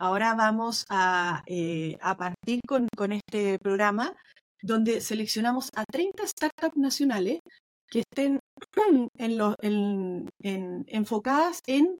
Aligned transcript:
Ahora 0.00 0.34
vamos 0.34 0.86
a, 0.88 1.42
eh, 1.46 1.98
a 2.00 2.16
partir 2.16 2.60
con, 2.66 2.88
con, 2.96 3.12
este 3.12 3.58
programa 3.58 4.16
donde 4.62 5.02
seleccionamos 5.02 5.68
a 5.76 5.84
30 5.84 6.26
startups 6.26 6.78
nacionales 6.78 7.40
que 7.86 8.00
estén 8.00 8.40
en 9.18 9.36
lo, 9.36 9.56
en, 9.60 10.30
en, 10.42 10.84
enfocadas 10.88 11.60
en 11.66 11.98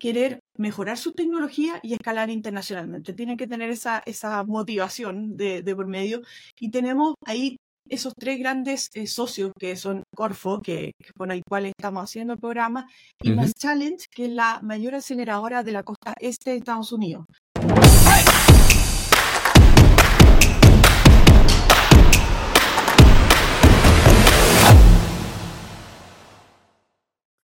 querer 0.00 0.40
mejorar 0.56 0.96
su 0.96 1.12
tecnología 1.12 1.78
y 1.82 1.92
escalar 1.92 2.30
internacionalmente. 2.30 3.12
Tienen 3.12 3.36
que 3.36 3.46
tener 3.46 3.68
esa, 3.68 4.02
esa 4.06 4.42
motivación 4.44 5.36
de, 5.36 5.60
de 5.60 5.76
por 5.76 5.88
medio. 5.88 6.22
Y 6.58 6.70
tenemos 6.70 7.16
ahí 7.26 7.58
esos 7.88 8.14
tres 8.18 8.38
grandes 8.38 8.90
eh, 8.94 9.06
socios 9.06 9.52
que 9.58 9.76
son 9.76 10.02
Corfo, 10.14 10.60
que, 10.60 10.92
que, 10.98 11.12
con 11.16 11.30
el 11.30 11.42
cual 11.48 11.66
estamos 11.66 12.04
haciendo 12.04 12.34
el 12.34 12.40
programa, 12.40 12.88
y 13.22 13.30
uh 13.30 13.32
-huh. 13.32 13.36
Mass 13.36 13.52
Challenge, 13.54 14.04
que 14.10 14.26
es 14.26 14.30
la 14.30 14.60
mayor 14.62 14.94
aceleradora 14.94 15.62
de 15.62 15.72
la 15.72 15.82
costa 15.82 16.14
este 16.20 16.50
de 16.50 16.56
Estados 16.56 16.92
Unidos. 16.92 17.26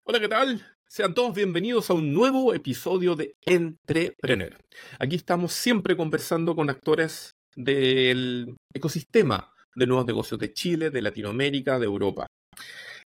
Hola, 0.04 0.20
¿qué 0.20 0.28
tal? 0.28 0.66
Sean 0.86 1.14
todos 1.14 1.34
bienvenidos 1.34 1.88
a 1.88 1.94
un 1.94 2.12
nuevo 2.12 2.52
episodio 2.52 3.16
de 3.16 3.34
Entrepreneur. 3.46 4.58
Aquí 4.98 5.16
estamos 5.16 5.54
siempre 5.54 5.96
conversando 5.96 6.54
con 6.54 6.68
actores 6.68 7.34
del 7.56 8.56
ecosistema 8.74 9.51
de 9.74 9.86
nuevos 9.86 10.06
negocios 10.06 10.38
de 10.40 10.52
Chile, 10.52 10.90
de 10.90 11.02
Latinoamérica, 11.02 11.78
de 11.78 11.86
Europa. 11.86 12.26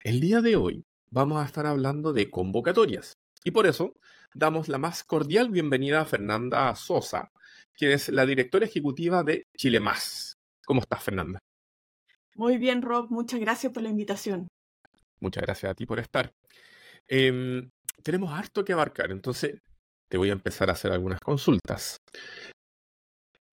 El 0.00 0.20
día 0.20 0.40
de 0.40 0.56
hoy 0.56 0.84
vamos 1.10 1.42
a 1.42 1.46
estar 1.46 1.66
hablando 1.66 2.12
de 2.12 2.30
convocatorias 2.30 3.14
y 3.44 3.50
por 3.50 3.66
eso 3.66 3.94
damos 4.34 4.68
la 4.68 4.78
más 4.78 5.04
cordial 5.04 5.50
bienvenida 5.50 6.00
a 6.00 6.06
Fernanda 6.06 6.74
Sosa, 6.74 7.30
quien 7.72 7.92
es 7.92 8.08
la 8.08 8.26
directora 8.26 8.66
ejecutiva 8.66 9.22
de 9.22 9.44
Chile 9.56 9.80
Más. 9.80 10.34
¿Cómo 10.64 10.80
estás, 10.80 11.02
Fernanda? 11.02 11.38
Muy 12.36 12.58
bien, 12.58 12.82
Rob. 12.82 13.10
Muchas 13.10 13.40
gracias 13.40 13.72
por 13.72 13.82
la 13.82 13.88
invitación. 13.88 14.48
Muchas 15.20 15.42
gracias 15.42 15.72
a 15.72 15.74
ti 15.74 15.86
por 15.86 15.98
estar. 15.98 16.32
Eh, 17.08 17.68
tenemos 18.02 18.32
harto 18.32 18.64
que 18.64 18.72
abarcar, 18.72 19.10
entonces 19.10 19.58
te 20.08 20.16
voy 20.16 20.30
a 20.30 20.32
empezar 20.32 20.70
a 20.70 20.74
hacer 20.74 20.92
algunas 20.92 21.20
consultas. 21.20 21.98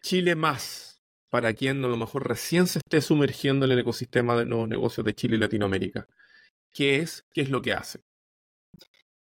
Chile 0.02 0.34
Más, 0.36 0.95
para 1.30 1.52
quien 1.54 1.84
a 1.84 1.88
lo 1.88 1.96
mejor 1.96 2.28
recién 2.28 2.66
se 2.66 2.78
esté 2.78 3.00
sumergiendo 3.00 3.66
en 3.66 3.72
el 3.72 3.80
ecosistema 3.80 4.36
de 4.36 4.46
nuevos 4.46 4.68
negocios 4.68 5.04
de 5.04 5.14
Chile 5.14 5.36
y 5.36 5.40
Latinoamérica. 5.40 6.06
¿Qué 6.72 6.96
es? 6.96 7.24
¿Qué 7.32 7.42
es 7.42 7.50
lo 7.50 7.62
que 7.62 7.72
hace? 7.72 8.00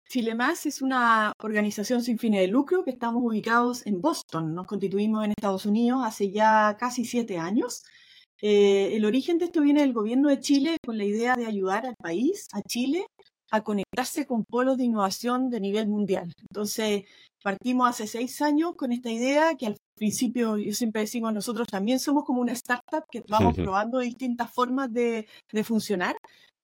Chile 0.08 0.36
Más 0.36 0.66
es 0.66 0.82
una 0.82 1.32
organización 1.40 2.04
sin 2.04 2.20
fines 2.20 2.42
de 2.42 2.48
lucro 2.48 2.84
que 2.84 2.92
estamos 2.92 3.24
ubicados 3.24 3.88
en 3.88 4.02
Boston. 4.02 4.54
Nos 4.54 4.68
constituimos 4.68 5.24
en 5.24 5.32
Estados 5.32 5.66
Unidos 5.66 6.02
hace 6.04 6.32
ya 6.32 6.76
casi 6.78 7.06
siete 7.06 7.38
años. 7.38 7.84
Eh, 8.42 8.96
el 8.96 9.06
origen 9.06 9.38
de 9.38 9.46
esto 9.46 9.62
viene 9.62 9.82
del 9.82 9.94
gobierno 9.94 10.28
de 10.28 10.40
Chile 10.40 10.78
con 10.84 10.98
la 10.98 11.06
idea 11.06 11.36
de 11.36 11.46
ayudar 11.46 11.86
al 11.86 11.96
país, 11.96 12.48
a 12.54 12.62
Chile, 12.62 13.06
a 13.52 13.62
conectarse 13.62 14.26
con 14.26 14.44
polos 14.46 14.78
de 14.78 14.86
innovación 14.86 15.50
de 15.50 15.60
nivel 15.60 15.88
mundial. 15.88 16.34
Entonces, 16.50 17.04
partimos 17.44 17.90
hace 17.90 18.08
seis 18.08 18.42
años 18.42 18.76
con 18.76 18.92
esta 18.92 19.12
idea 19.12 19.56
que 19.56 19.68
al 19.68 19.78
principio, 19.96 20.58
yo 20.58 20.74
siempre 20.74 21.02
decimos, 21.02 21.34
nosotros 21.34 21.68
también 21.68 22.00
somos 22.00 22.24
como 22.24 22.42
una 22.42 22.54
startup 22.54 23.04
que 23.12 23.24
vamos 23.28 23.56
probando 23.56 24.00
distintas 24.00 24.52
formas 24.52 24.92
de, 24.92 25.28
de 25.52 25.64
funcionar, 25.64 26.16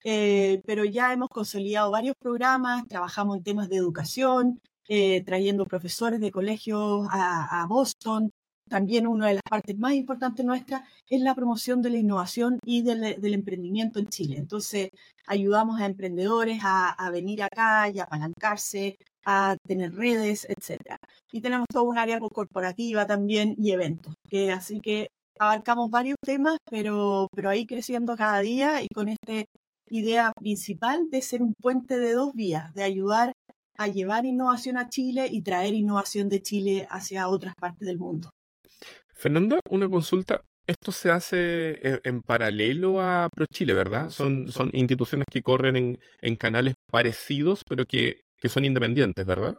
eh, 0.03 0.61
pero 0.65 0.85
ya 0.85 1.11
hemos 1.11 1.29
consolidado 1.29 1.91
varios 1.91 2.15
programas, 2.19 2.87
trabajamos 2.87 3.37
en 3.37 3.43
temas 3.43 3.69
de 3.69 3.75
educación, 3.75 4.59
eh, 4.87 5.21
trayendo 5.25 5.65
profesores 5.65 6.21
de 6.21 6.31
colegios 6.31 7.07
a, 7.11 7.61
a 7.61 7.67
Boston, 7.67 8.31
también 8.69 9.07
una 9.07 9.27
de 9.27 9.35
las 9.35 9.43
partes 9.49 9.77
más 9.77 9.93
importantes 9.93 10.45
nuestras 10.45 10.81
es 11.09 11.21
la 11.21 11.35
promoción 11.35 11.81
de 11.81 11.89
la 11.89 11.97
innovación 11.97 12.59
y 12.65 12.81
del, 12.81 13.33
emprendimiento 13.33 13.99
en 13.99 14.07
Chile. 14.07 14.37
Entonces, 14.37 14.89
ayudamos 15.25 15.79
a 15.79 15.85
emprendedores 15.85 16.59
a, 16.63 16.89
a, 16.89 17.09
venir 17.11 17.43
acá 17.43 17.89
y 17.89 17.99
a 17.99 18.03
apalancarse, 18.03 18.97
a 19.25 19.57
tener 19.67 19.93
redes, 19.93 20.47
etc. 20.49 20.97
Y 21.31 21.41
tenemos 21.41 21.67
todo 21.71 21.83
un 21.83 21.97
área 21.97 22.19
corporativa 22.19 23.05
también 23.05 23.55
y 23.57 23.71
eventos. 23.71 24.13
Así 24.53 24.79
que 24.79 25.09
abarcamos 25.39 25.89
varios 25.89 26.17
temas, 26.23 26.57
pero, 26.69 27.27
pero 27.35 27.49
ahí 27.49 27.65
creciendo 27.65 28.15
cada 28.15 28.39
día 28.39 28.81
y 28.81 28.87
con 28.93 29.09
esta 29.09 29.43
idea 29.89 30.31
principal 30.37 31.09
de 31.09 31.21
ser 31.21 31.41
un 31.41 31.53
puente 31.61 31.99
de 31.99 32.13
dos 32.13 32.33
vías, 32.33 32.73
de 32.73 32.83
ayudar 32.83 33.33
a 33.77 33.87
llevar 33.87 34.25
innovación 34.25 34.77
a 34.77 34.89
Chile 34.89 35.27
y 35.31 35.41
traer 35.41 35.73
innovación 35.73 36.29
de 36.29 36.41
Chile 36.41 36.87
hacia 36.89 37.29
otras 37.29 37.53
partes 37.55 37.87
del 37.87 37.99
mundo. 37.99 38.29
Fernanda, 39.17 39.59
una 39.69 39.89
consulta. 39.89 40.41
Esto 40.67 40.91
se 40.91 41.09
hace 41.11 41.79
en 42.03 42.21
paralelo 42.21 43.01
a 43.01 43.29
ProChile, 43.33 43.73
¿verdad? 43.73 44.09
Son, 44.09 44.51
son 44.51 44.69
instituciones 44.73 45.25
que 45.31 45.41
corren 45.41 45.75
en, 45.75 45.99
en 46.21 46.35
canales 46.35 46.73
parecidos, 46.91 47.61
pero 47.67 47.85
que, 47.85 48.21
que, 48.37 48.49
son 48.49 48.65
independientes, 48.65 49.25
¿verdad? 49.25 49.57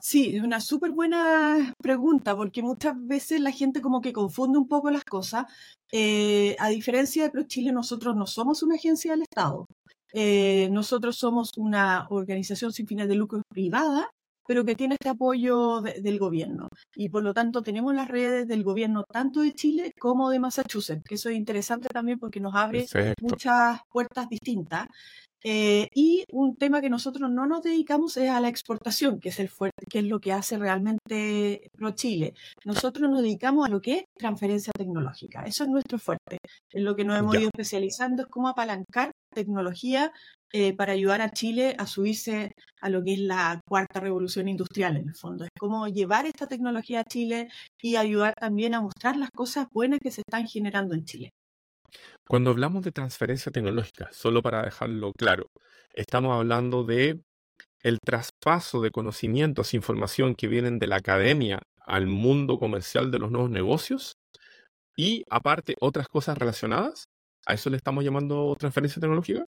Sí, 0.00 0.36
es 0.36 0.42
una 0.42 0.60
súper 0.60 0.92
buena 0.92 1.74
pregunta, 1.82 2.34
porque 2.34 2.62
muchas 2.62 2.94
veces 2.96 3.40
la 3.40 3.52
gente 3.52 3.82
como 3.82 4.00
que 4.00 4.12
confunde 4.12 4.58
un 4.58 4.68
poco 4.68 4.90
las 4.90 5.04
cosas. 5.04 5.44
Eh, 5.92 6.56
a 6.58 6.68
diferencia 6.68 7.24
de 7.24 7.30
ProChile, 7.30 7.72
nosotros 7.72 8.16
no 8.16 8.26
somos 8.26 8.62
una 8.62 8.76
agencia 8.76 9.12
del 9.12 9.22
Estado. 9.22 9.66
Eh, 10.14 10.68
nosotros 10.70 11.16
somos 11.16 11.50
una 11.56 12.06
organización 12.08 12.72
sin 12.72 12.86
fines 12.86 13.08
de 13.08 13.16
lucro 13.16 13.42
privada 13.50 14.08
pero 14.48 14.64
que 14.64 14.74
tiene 14.74 14.94
este 14.94 15.10
apoyo 15.10 15.82
de, 15.82 16.00
del 16.00 16.18
gobierno. 16.18 16.68
Y 16.96 17.10
por 17.10 17.22
lo 17.22 17.34
tanto 17.34 17.62
tenemos 17.62 17.94
las 17.94 18.08
redes 18.08 18.48
del 18.48 18.64
gobierno 18.64 19.04
tanto 19.04 19.42
de 19.42 19.52
Chile 19.52 19.92
como 20.00 20.30
de 20.30 20.38
Massachusetts, 20.38 21.04
que 21.06 21.16
eso 21.16 21.28
es 21.28 21.36
interesante 21.36 21.88
también 21.88 22.18
porque 22.18 22.40
nos 22.40 22.54
abre 22.54 22.86
Perfecto. 22.90 23.26
muchas 23.26 23.80
puertas 23.92 24.26
distintas. 24.30 24.88
Eh, 25.44 25.88
y 25.94 26.24
un 26.32 26.56
tema 26.56 26.80
que 26.80 26.88
nosotros 26.88 27.30
no 27.30 27.46
nos 27.46 27.62
dedicamos 27.62 28.16
es 28.16 28.30
a 28.30 28.40
la 28.40 28.48
exportación, 28.48 29.20
que 29.20 29.28
es 29.28 29.38
el 29.38 29.50
fuerte, 29.50 29.84
que 29.88 29.98
es 29.98 30.04
lo 30.06 30.18
que 30.18 30.32
hace 30.32 30.56
realmente 30.56 31.70
ProChile. 31.76 32.32
Nosotros 32.64 33.08
nos 33.10 33.20
dedicamos 33.20 33.66
a 33.66 33.70
lo 33.70 33.82
que 33.82 33.92
es 33.98 34.04
transferencia 34.16 34.72
tecnológica. 34.72 35.42
Eso 35.42 35.64
es 35.64 35.70
nuestro 35.70 35.98
fuerte. 35.98 36.38
Es 36.72 36.82
lo 36.82 36.96
que 36.96 37.04
nos 37.04 37.18
hemos 37.18 37.34
ya. 37.34 37.40
ido 37.40 37.50
especializando, 37.50 38.22
es 38.22 38.28
cómo 38.28 38.48
apalancar 38.48 39.12
tecnología 39.38 40.12
eh, 40.52 40.74
para 40.74 40.92
ayudar 40.92 41.20
a 41.20 41.30
Chile 41.30 41.76
a 41.78 41.86
subirse 41.86 42.52
a 42.80 42.88
lo 42.88 43.04
que 43.04 43.12
es 43.14 43.20
la 43.20 43.60
cuarta 43.68 44.00
revolución 44.00 44.48
industrial 44.48 44.96
en 44.96 45.08
el 45.08 45.14
fondo. 45.14 45.44
Es 45.44 45.50
cómo 45.58 45.86
llevar 45.88 46.26
esta 46.26 46.46
tecnología 46.46 47.00
a 47.00 47.04
Chile 47.04 47.48
y 47.82 47.96
ayudar 47.96 48.34
también 48.34 48.74
a 48.74 48.80
mostrar 48.80 49.16
las 49.16 49.30
cosas 49.30 49.66
buenas 49.72 50.00
que 50.00 50.10
se 50.10 50.22
están 50.22 50.46
generando 50.46 50.94
en 50.94 51.04
Chile. 51.04 51.30
Cuando 52.26 52.50
hablamos 52.50 52.82
de 52.82 52.92
transferencia 52.92 53.52
tecnológica, 53.52 54.08
solo 54.12 54.42
para 54.42 54.62
dejarlo 54.62 55.12
claro, 55.12 55.46
estamos 55.94 56.34
hablando 56.34 56.84
de 56.84 57.20
el 57.82 57.98
traspaso 58.00 58.80
de 58.80 58.90
conocimientos, 58.90 59.74
información 59.74 60.34
que 60.34 60.48
vienen 60.48 60.78
de 60.78 60.88
la 60.88 60.96
academia 60.96 61.60
al 61.86 62.06
mundo 62.06 62.58
comercial 62.58 63.10
de 63.10 63.18
los 63.18 63.30
nuevos 63.30 63.50
negocios 63.50 64.14
y 64.96 65.24
aparte 65.30 65.76
otras 65.80 66.08
cosas 66.08 66.36
relacionadas. 66.36 67.04
¿A 67.48 67.54
eso 67.54 67.70
le 67.70 67.78
estamos 67.78 68.04
llamando 68.04 68.54
transferencia 68.58 69.00
tecnológica? 69.00 69.44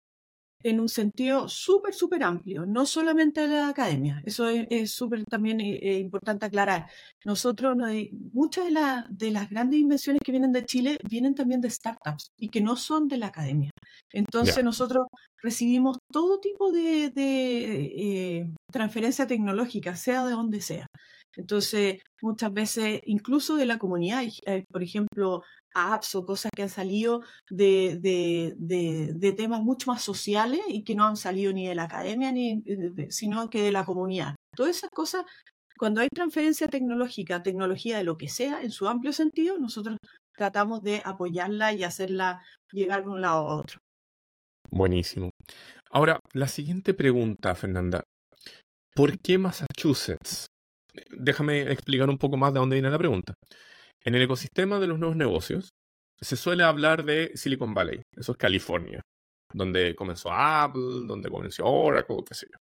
en 0.65 0.79
un 0.79 0.89
sentido 0.89 1.47
súper, 1.47 1.93
súper 1.93 2.23
amplio, 2.23 2.65
no 2.65 2.87
solamente 2.87 3.41
de 3.41 3.49
la 3.49 3.69
academia. 3.69 4.23
Eso 4.25 4.49
es 4.49 4.91
súper 4.91 5.23
también 5.25 5.61
eh, 5.61 5.99
importante 5.99 6.47
aclarar. 6.47 6.87
Nosotros, 7.23 7.77
muchas 8.33 8.65
de, 8.65 8.71
la, 8.71 9.05
de, 9.11 9.29
las 9.29 9.47
grandes 9.47 9.79
invenciones 9.79 10.21
que 10.25 10.31
vienen 10.31 10.51
de 10.51 10.65
Chile 10.65 10.97
vienen 11.07 11.35
también 11.35 11.61
de 11.61 11.69
startups 11.69 12.31
y 12.39 12.49
que 12.49 12.61
no 12.61 12.77
son 12.77 13.07
de 13.07 13.17
la 13.17 13.27
academia. 13.27 13.69
Entonces, 14.11 14.55
yeah. 14.55 14.63
nosotros 14.63 15.05
recibimos 15.39 15.99
todo 16.11 16.39
tipo 16.39 16.71
de, 16.71 17.11
de 17.11 17.91
eh, 18.39 18.53
transferencia 18.71 19.27
tecnológica, 19.27 19.95
sea 19.95 20.25
de 20.25 20.31
donde 20.31 20.61
sea. 20.61 20.87
Entonces, 21.35 22.01
muchas 22.21 22.53
veces, 22.53 23.01
incluso 23.05 23.55
de 23.55 23.65
la 23.65 23.77
comunidad, 23.77 24.23
eh, 24.45 24.63
por 24.71 24.83
ejemplo, 24.83 25.43
apps 25.73 26.15
o 26.15 26.25
cosas 26.25 26.51
que 26.55 26.63
han 26.63 26.69
salido 26.69 27.21
de, 27.49 27.99
de, 28.01 28.53
de, 28.57 29.13
de, 29.13 29.31
temas 29.33 29.61
mucho 29.61 29.91
más 29.91 30.01
sociales 30.01 30.61
y 30.67 30.83
que 30.83 30.95
no 30.95 31.05
han 31.05 31.17
salido 31.17 31.51
ni 31.51 31.67
de 31.67 31.75
la 31.75 31.83
academia, 31.83 32.31
ni 32.31 32.63
sino 33.09 33.49
que 33.49 33.61
de 33.61 33.71
la 33.71 33.85
comunidad. 33.85 34.35
Todas 34.55 34.77
esas 34.77 34.89
cosas, 34.89 35.25
cuando 35.77 36.01
hay 36.01 36.07
transferencia 36.07 36.67
tecnológica, 36.67 37.43
tecnología 37.43 37.97
de 37.97 38.05
lo 38.05 38.17
que 38.17 38.29
sea, 38.29 38.61
en 38.61 38.71
su 38.71 38.87
amplio 38.87 39.11
sentido, 39.11 39.59
nosotros 39.59 39.97
tratamos 40.35 40.81
de 40.81 41.01
apoyarla 41.03 41.73
y 41.73 41.83
hacerla 41.83 42.41
llegar 42.71 43.03
de 43.03 43.09
un 43.09 43.21
lado 43.21 43.49
a 43.49 43.55
otro. 43.55 43.79
Buenísimo. 44.71 45.29
Ahora, 45.91 46.19
la 46.33 46.47
siguiente 46.47 46.93
pregunta, 46.93 47.53
Fernanda. 47.55 48.03
¿Por 48.95 49.19
qué 49.19 49.37
Massachusetts? 49.37 50.47
Déjame 51.09 51.71
explicar 51.71 52.09
un 52.09 52.17
poco 52.17 52.37
más 52.37 52.53
de 52.53 52.59
dónde 52.59 52.75
viene 52.75 52.89
la 52.89 52.97
pregunta. 52.97 53.33
En 54.03 54.15
el 54.15 54.21
ecosistema 54.21 54.79
de 54.79 54.87
los 54.87 54.99
nuevos 54.99 55.17
negocios 55.17 55.73
se 56.19 56.35
suele 56.35 56.63
hablar 56.63 57.03
de 57.03 57.31
Silicon 57.35 57.73
Valley, 57.73 58.01
eso 58.15 58.31
es 58.33 58.37
California, 58.37 59.01
donde 59.53 59.95
comenzó 59.95 60.31
Apple, 60.31 61.05
donde 61.07 61.29
comenzó 61.29 61.65
Oracle, 61.65 62.17
qué 62.27 62.35
sé 62.35 62.47
yo. 62.51 62.57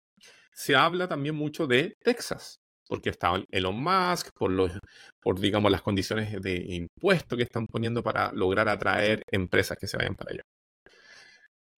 Se 0.53 0.75
habla 0.77 1.09
también 1.09 1.35
mucho 1.37 1.67
de 1.67 1.95
Texas, 2.03 2.59
porque 2.89 3.11
está 3.11 3.43
Elon 3.51 3.81
Musk, 3.81 4.31
por, 4.35 4.51
los, 4.51 4.73
por 5.21 5.39
digamos, 5.39 5.71
las 5.71 5.83
condiciones 5.83 6.41
de 6.43 6.57
impuesto 6.69 7.37
que 7.37 7.45
están 7.45 7.67
poniendo 7.67 8.03
para 8.03 8.33
lograr 8.33 8.69
atraer 8.69 9.23
empresas 9.31 9.77
que 9.79 9.87
se 9.87 9.97
vayan 9.97 10.17
para 10.17 10.33
allá. 10.33 10.43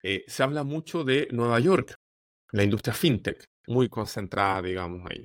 Eh, 0.03 0.25
se 0.27 0.43
habla 0.43 0.65
mucho 0.65 1.05
de 1.05 1.29
Nueva 1.31 1.61
York, 1.61 1.95
la 2.53 2.65
industria 2.65 2.95
fintech, 2.95 3.45
muy 3.67 3.89
concentrada, 3.89 4.63
digamos, 4.63 5.03
ahí. 5.11 5.25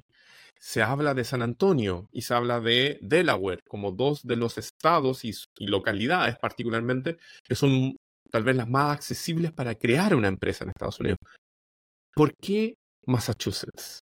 Se 0.65 0.81
habla 0.81 1.13
de 1.13 1.23
San 1.23 1.44
Antonio 1.44 2.09
y 2.12 2.23
se 2.23 2.33
habla 2.33 2.59
de 2.59 2.97
Delaware 3.03 3.62
como 3.67 3.91
dos 3.91 4.23
de 4.23 4.35
los 4.35 4.57
estados 4.57 5.23
y, 5.23 5.31
localidades 5.59 6.39
particularmente 6.39 7.17
que 7.44 7.53
son 7.53 7.95
tal 8.31 8.44
vez 8.44 8.56
las 8.56 8.67
más 8.67 8.95
accesibles 8.95 9.51
para 9.51 9.75
crear 9.75 10.15
una 10.15 10.27
empresa 10.27 10.63
en 10.63 10.71
Estados 10.71 11.00
Unidos. 11.00 11.19
¿Por 12.15 12.33
qué 12.41 12.73
Massachusetts? 13.06 14.00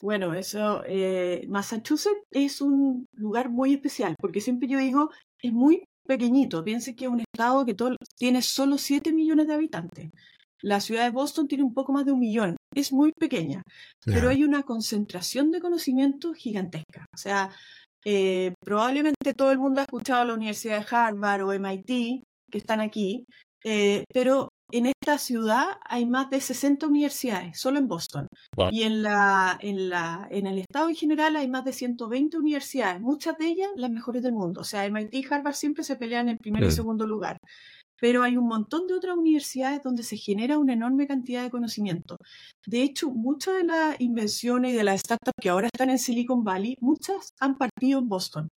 Bueno, 0.00 0.32
eso, 0.32 0.82
eh, 0.86 1.44
Massachusetts 1.46 2.24
es 2.30 2.62
un 2.62 3.04
lugar 3.12 3.50
muy 3.50 3.74
especial, 3.74 4.16
porque 4.18 4.40
siempre 4.40 4.66
yo 4.66 4.78
digo, 4.78 5.10
es 5.42 5.52
muy 5.52 5.84
pequeñito. 6.06 6.64
Piense 6.64 6.96
que 6.96 7.04
es 7.04 7.10
un 7.10 7.20
estado 7.20 7.66
que 7.66 7.76
tiene 8.16 8.40
solo 8.40 8.78
7 8.78 9.12
millones 9.12 9.46
de 9.46 9.52
habitantes. 9.52 10.10
La 10.62 10.80
ciudad 10.80 11.04
de 11.04 11.10
Boston 11.10 11.48
tiene 11.48 11.64
un 11.64 11.74
poco 11.74 11.92
más 11.92 12.04
de 12.04 12.12
un 12.12 12.20
millón. 12.20 12.56
Es 12.74 12.92
muy 12.92 13.12
pequeña, 13.12 13.62
pero 14.04 14.28
hay 14.28 14.44
una 14.44 14.62
concentración 14.62 15.50
de 15.50 15.60
conocimiento 15.60 16.32
gigantesca. 16.34 17.06
O 17.14 17.16
sea, 17.16 17.50
eh, 18.04 18.52
probablemente 18.64 19.34
todo 19.34 19.52
el 19.52 19.58
mundo 19.58 19.80
ha 19.80 19.84
escuchado 19.84 20.24
la 20.24 20.34
Universidad 20.34 20.78
de 20.78 20.96
Harvard 20.96 21.42
o 21.42 21.52
MIT, 21.52 22.22
que 22.50 22.58
están 22.58 22.80
aquí, 22.80 23.24
eh, 23.64 24.04
pero 24.12 24.48
en 24.72 24.86
esta 24.86 25.18
ciudad 25.18 25.64
hay 25.84 26.06
más 26.06 26.30
de 26.30 26.40
60 26.40 26.86
universidades, 26.86 27.58
solo 27.58 27.78
en 27.78 27.88
Boston. 27.88 28.26
Y 28.70 28.82
en, 28.82 29.02
la, 29.02 29.58
en, 29.60 29.88
la, 29.88 30.28
en 30.30 30.46
el 30.46 30.58
estado 30.58 30.88
en 30.88 30.94
general 30.94 31.36
hay 31.36 31.48
más 31.48 31.64
de 31.64 31.72
120 31.72 32.38
universidades, 32.38 33.00
muchas 33.00 33.36
de 33.38 33.46
ellas 33.46 33.68
las 33.76 33.90
mejores 33.90 34.22
del 34.22 34.32
mundo. 34.32 34.60
O 34.60 34.64
sea, 34.64 34.88
MIT 34.88 35.14
y 35.14 35.26
Harvard 35.28 35.54
siempre 35.54 35.84
se 35.84 35.96
pelean 35.96 36.28
en 36.28 36.38
primer 36.38 36.64
y 36.64 36.70
segundo 36.70 37.06
lugar. 37.06 37.38
Pero 38.00 38.22
hay 38.22 38.36
un 38.36 38.46
montón 38.46 38.86
de 38.86 38.94
otras 38.94 39.16
universidades 39.16 39.82
donde 39.82 40.02
se 40.02 40.16
genera 40.16 40.58
una 40.58 40.72
enorme 40.72 41.06
cantidad 41.06 41.42
de 41.42 41.50
conocimiento. 41.50 42.16
De 42.66 42.82
hecho, 42.82 43.10
muchas 43.10 43.56
de 43.56 43.64
las 43.64 44.00
invenciones 44.00 44.72
y 44.72 44.76
de 44.76 44.84
las 44.84 45.00
startups 45.00 45.32
que 45.40 45.50
ahora 45.50 45.68
están 45.72 45.90
en 45.90 45.98
Silicon 45.98 46.44
Valley, 46.44 46.76
muchas 46.80 47.34
han 47.40 47.58
partido 47.58 48.00
en 48.00 48.08
Boston. 48.08 48.48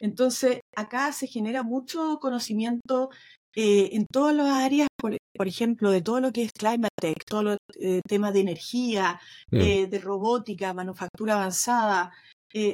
Entonces, 0.00 0.60
acá 0.76 1.12
se 1.12 1.26
genera 1.26 1.62
mucho 1.62 2.18
conocimiento 2.20 3.10
eh, 3.54 3.96
en 3.96 4.06
todas 4.06 4.34
las 4.36 4.48
áreas, 4.50 4.88
por, 4.96 5.48
ejemplo, 5.48 5.90
de 5.90 6.02
todo 6.02 6.20
lo 6.20 6.32
que 6.32 6.44
es 6.44 6.52
climate 6.52 6.94
tech, 7.00 7.24
todo 7.24 7.42
los 7.42 7.56
eh, 7.80 8.02
temas 8.06 8.32
de 8.32 8.40
energía, 8.40 9.20
mm. 9.50 9.56
eh, 9.56 9.86
de 9.88 9.98
robótica, 9.98 10.74
manufactura 10.74 11.34
avanzada. 11.34 12.12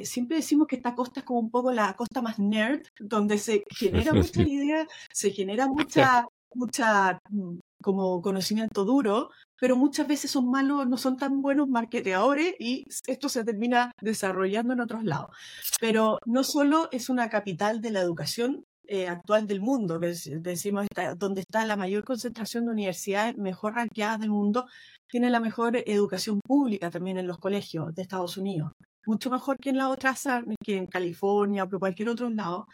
Siempre 0.03 0.37
decimos 0.37 0.67
que 0.67 0.75
esta 0.75 0.95
costa 0.95 1.19
es 1.19 1.25
como 1.25 1.39
un 1.39 1.49
poco 1.51 1.71
la 1.71 1.93
costa 1.95 2.21
más 2.21 2.39
nerd, 2.39 2.81
donde 2.99 3.37
se 3.37 3.63
genera 3.69 4.13
mucha 4.13 4.41
idea, 4.41 4.87
se 5.11 5.31
genera 5.31 5.67
mucha, 5.67 6.25
mucha 6.53 7.19
mm, 7.29 7.59
como 7.81 8.21
conocimiento 8.21 8.85
duro, 8.85 9.29
pero 9.59 9.75
muchas 9.75 10.07
veces 10.07 10.31
son 10.31 10.49
malos, 10.49 10.87
no 10.87 10.97
son 10.97 11.17
tan 11.17 11.41
buenos 11.41 11.67
marketeadores 11.67 12.55
y 12.59 12.85
esto 13.07 13.29
se 13.29 13.43
termina 13.43 13.91
desarrollando 14.01 14.73
en 14.73 14.81
otros 14.81 15.03
lados. 15.03 15.35
Pero 15.79 16.19
no 16.25 16.43
solo 16.43 16.89
es 16.91 17.09
una 17.09 17.29
capital 17.29 17.81
de 17.81 17.91
la 17.91 18.01
educación, 18.01 18.65
eh, 18.87 19.07
actual 19.07 19.47
del 19.47 19.61
mundo, 19.61 19.99
decimos 19.99 20.85
donde 21.17 21.41
está 21.41 21.65
la 21.65 21.75
mayor 21.75 22.03
concentración 22.03 22.65
de 22.65 22.71
universidades 22.71 23.35
mejor 23.35 23.73
ranqueadas 23.75 24.19
del 24.19 24.29
mundo, 24.29 24.67
tiene 25.07 25.31
la 25.31 25.39
mejor 25.39 25.77
educación 25.87 26.39
pública 26.45 26.91
también 26.91 27.17
en 27.17 27.25
los 27.25 27.39
colegios 27.39 27.95
de 27.95 28.03
Estados 28.03 28.37
Unidos, 28.37 28.73
mucho 29.05 29.29
mejor 29.29 29.57
que 29.57 29.69
en 29.69 29.77
la 29.77 29.89
otra 29.89 30.15
que 30.63 30.77
en 30.77 30.87
California 30.87 31.63
o 31.63 31.79
cualquier 31.79 32.09
otro 32.09 32.29
lado. 32.29 32.67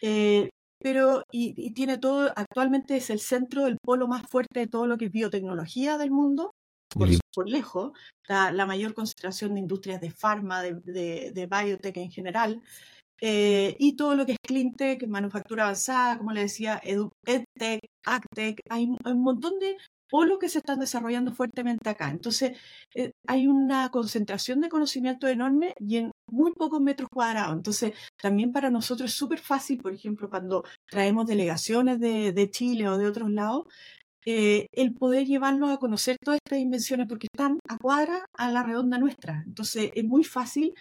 Eh, 0.00 0.48
pero 0.80 1.22
y, 1.32 1.72
tiene 1.72 1.98
todo, 1.98 2.32
actualmente 2.36 2.96
es 2.96 3.10
el 3.10 3.20
centro 3.20 3.64
del 3.64 3.78
polo 3.82 4.06
más 4.06 4.22
fuerte 4.28 4.60
de 4.60 4.66
todo 4.68 4.86
lo 4.86 4.96
que 4.96 5.06
es 5.06 5.12
biotecnología 5.12 5.98
del 5.98 6.10
mundo, 6.10 6.52
por, 6.88 7.08
por 7.34 7.48
lejos, 7.48 7.92
la, 8.28 8.52
la, 8.52 8.64
mayor 8.64 8.94
concentración 8.94 9.54
de 9.54 9.60
industrias 9.60 10.00
de 10.00 10.10
farma, 10.10 10.62
de, 10.62 10.74
de, 10.84 11.32
de 11.32 11.46
biotech 11.46 11.96
en 11.96 12.10
general. 12.10 12.62
Eh, 13.20 13.76
y 13.80 13.96
todo 13.96 14.14
lo 14.14 14.24
que 14.24 14.32
es 14.32 14.38
cleantech, 14.40 15.06
manufactura 15.08 15.64
avanzada, 15.64 16.18
como 16.18 16.32
le 16.32 16.42
decía, 16.42 16.80
edtech, 16.84 17.80
agtech, 18.04 18.60
hay, 18.70 18.86
un 18.86 19.22
montón 19.22 19.58
de 19.58 19.76
polos 20.08 20.38
que 20.38 20.48
se 20.48 20.58
están 20.58 20.80
desarrollando 20.80 21.32
fuertemente 21.32 21.88
acá. 21.88 22.10
Entonces, 22.10 22.56
eh, 22.94 23.12
hay 23.26 23.46
una 23.46 23.90
concentración 23.90 24.60
de 24.60 24.68
conocimiento 24.68 25.28
enorme 25.28 25.74
y 25.78 25.96
en 25.98 26.12
muy 26.30 26.52
pocos 26.52 26.80
metros 26.80 27.08
cuadrados. 27.10 27.56
Entonces, 27.56 27.92
también 28.20 28.52
para 28.52 28.70
nosotros 28.70 29.10
es 29.10 29.16
súper 29.16 29.38
fácil, 29.40 29.78
por 29.78 29.92
ejemplo, 29.94 30.30
cuando 30.30 30.64
traemos 30.86 31.26
delegaciones 31.26 32.00
de, 32.00 32.32
de 32.32 32.50
Chile 32.50 32.88
o 32.88 32.98
de 32.98 33.06
otros 33.06 33.30
lados, 33.30 33.66
eh, 34.26 34.66
el 34.72 34.94
poder 34.94 35.26
llevarlos 35.26 35.70
a 35.70 35.78
conocer 35.78 36.16
todas 36.22 36.40
estas 36.44 36.58
invenciones 36.58 37.06
porque 37.08 37.28
están 37.32 37.58
a 37.68 37.78
cuadra 37.78 38.26
a 38.34 38.50
la 38.50 38.62
redonda 38.62 38.98
nuestra. 38.98 39.42
Entonces, 39.46 39.90
es 39.94 40.04
muy 40.04 40.24
fácil 40.24 40.74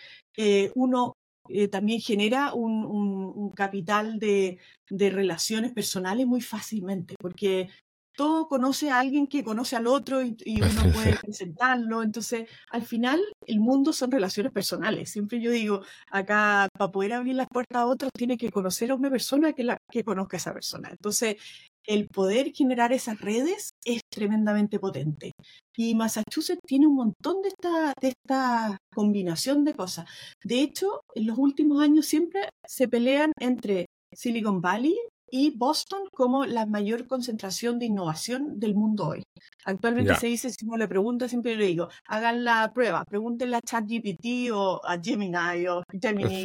uno 0.76 1.14
eh, 1.50 1.68
también 1.68 2.02
genera 2.02 2.54
un, 2.54 3.52
capital 3.56 4.20
de, 4.20 4.60
relaciones 4.90 5.72
personales 5.72 6.28
muy 6.28 6.42
fácilmente, 6.42 7.16
porque 7.20 7.70
todo 8.18 8.48
conoce 8.48 8.90
a 8.90 9.00
alguien 9.00 9.28
que 9.28 9.44
conoce 9.44 9.76
al 9.76 9.86
otro 9.86 10.24
y, 10.24 10.36
uno 10.60 10.92
puede 10.92 11.16
presentarlo. 11.22 12.02
Entonces, 12.02 12.50
al 12.72 12.82
final, 12.82 13.22
el 13.46 13.60
mundo 13.60 13.94
son 13.94 14.12
relaciones 14.12 14.52
personales. 14.52 15.12
Siempre 15.12 15.40
yo 15.40 15.52
digo, 15.52 15.84
acá, 16.12 16.68
para 16.76 16.92
poder 16.92 17.14
abrir 17.14 17.36
las 17.36 17.48
puertas 17.48 17.78
a 17.78 17.86
otros, 17.86 18.10
tiene 18.18 18.38
que 18.38 18.50
conocer 18.50 18.90
a 18.90 18.96
una 18.96 19.12
persona 19.12 19.54
que, 19.54 19.64
la, 19.64 19.78
que 19.92 20.04
conozca 20.04 20.36
a 20.36 20.40
esa 20.40 20.54
persona. 20.54 20.90
Entonces, 20.90 21.38
el 21.86 22.08
poder 22.08 22.52
generar 22.54 22.92
esas 22.92 23.22
redes 23.22 23.70
es 23.86 24.02
tremendamente 24.12 24.80
potente. 24.80 25.34
Y 25.78 25.94
Massachusetts 25.94 26.60
tiene 26.66 26.88
un 26.88 26.96
montón 26.96 27.44
de 27.44 27.50
esta, 27.50 27.94
de 28.02 28.08
esta 28.10 28.78
combinación 28.94 29.64
de 29.64 29.76
cosas. 29.76 30.10
De 30.44 30.60
hecho, 30.62 31.02
en 31.14 31.28
los 31.28 31.38
últimos 31.38 31.84
años 31.84 32.08
siempre 32.08 32.50
se 32.66 32.88
pelean 32.88 33.32
entre 33.40 33.86
Silicon 34.12 34.60
Valley 34.60 34.98
y 35.30 35.52
Boston 35.58 36.04
como 36.12 36.46
la 36.46 36.66
mayor 36.66 37.08
concentración 37.08 37.80
de 37.80 37.88
innovación 37.88 38.60
del 38.60 38.76
mundo 38.76 39.10
hoy. 39.10 39.24
Actualmente 39.66 40.16
se 40.16 40.28
dice, 40.28 40.50
si 40.50 40.66
uno 40.66 40.78
le 40.78 40.88
pregunta, 40.88 41.28
siempre 41.28 41.56
le 41.56 41.66
digo, 41.66 41.90
hagan 42.06 42.44
la 42.44 42.72
prueba, 42.74 43.04
pregúntenle 43.06 43.58
a 43.58 43.62
ChatGPT 43.62 44.52
o 44.54 44.82
a 44.86 45.00
Gemini 45.02 45.68
o 45.68 45.84
Gemini, 46.02 46.44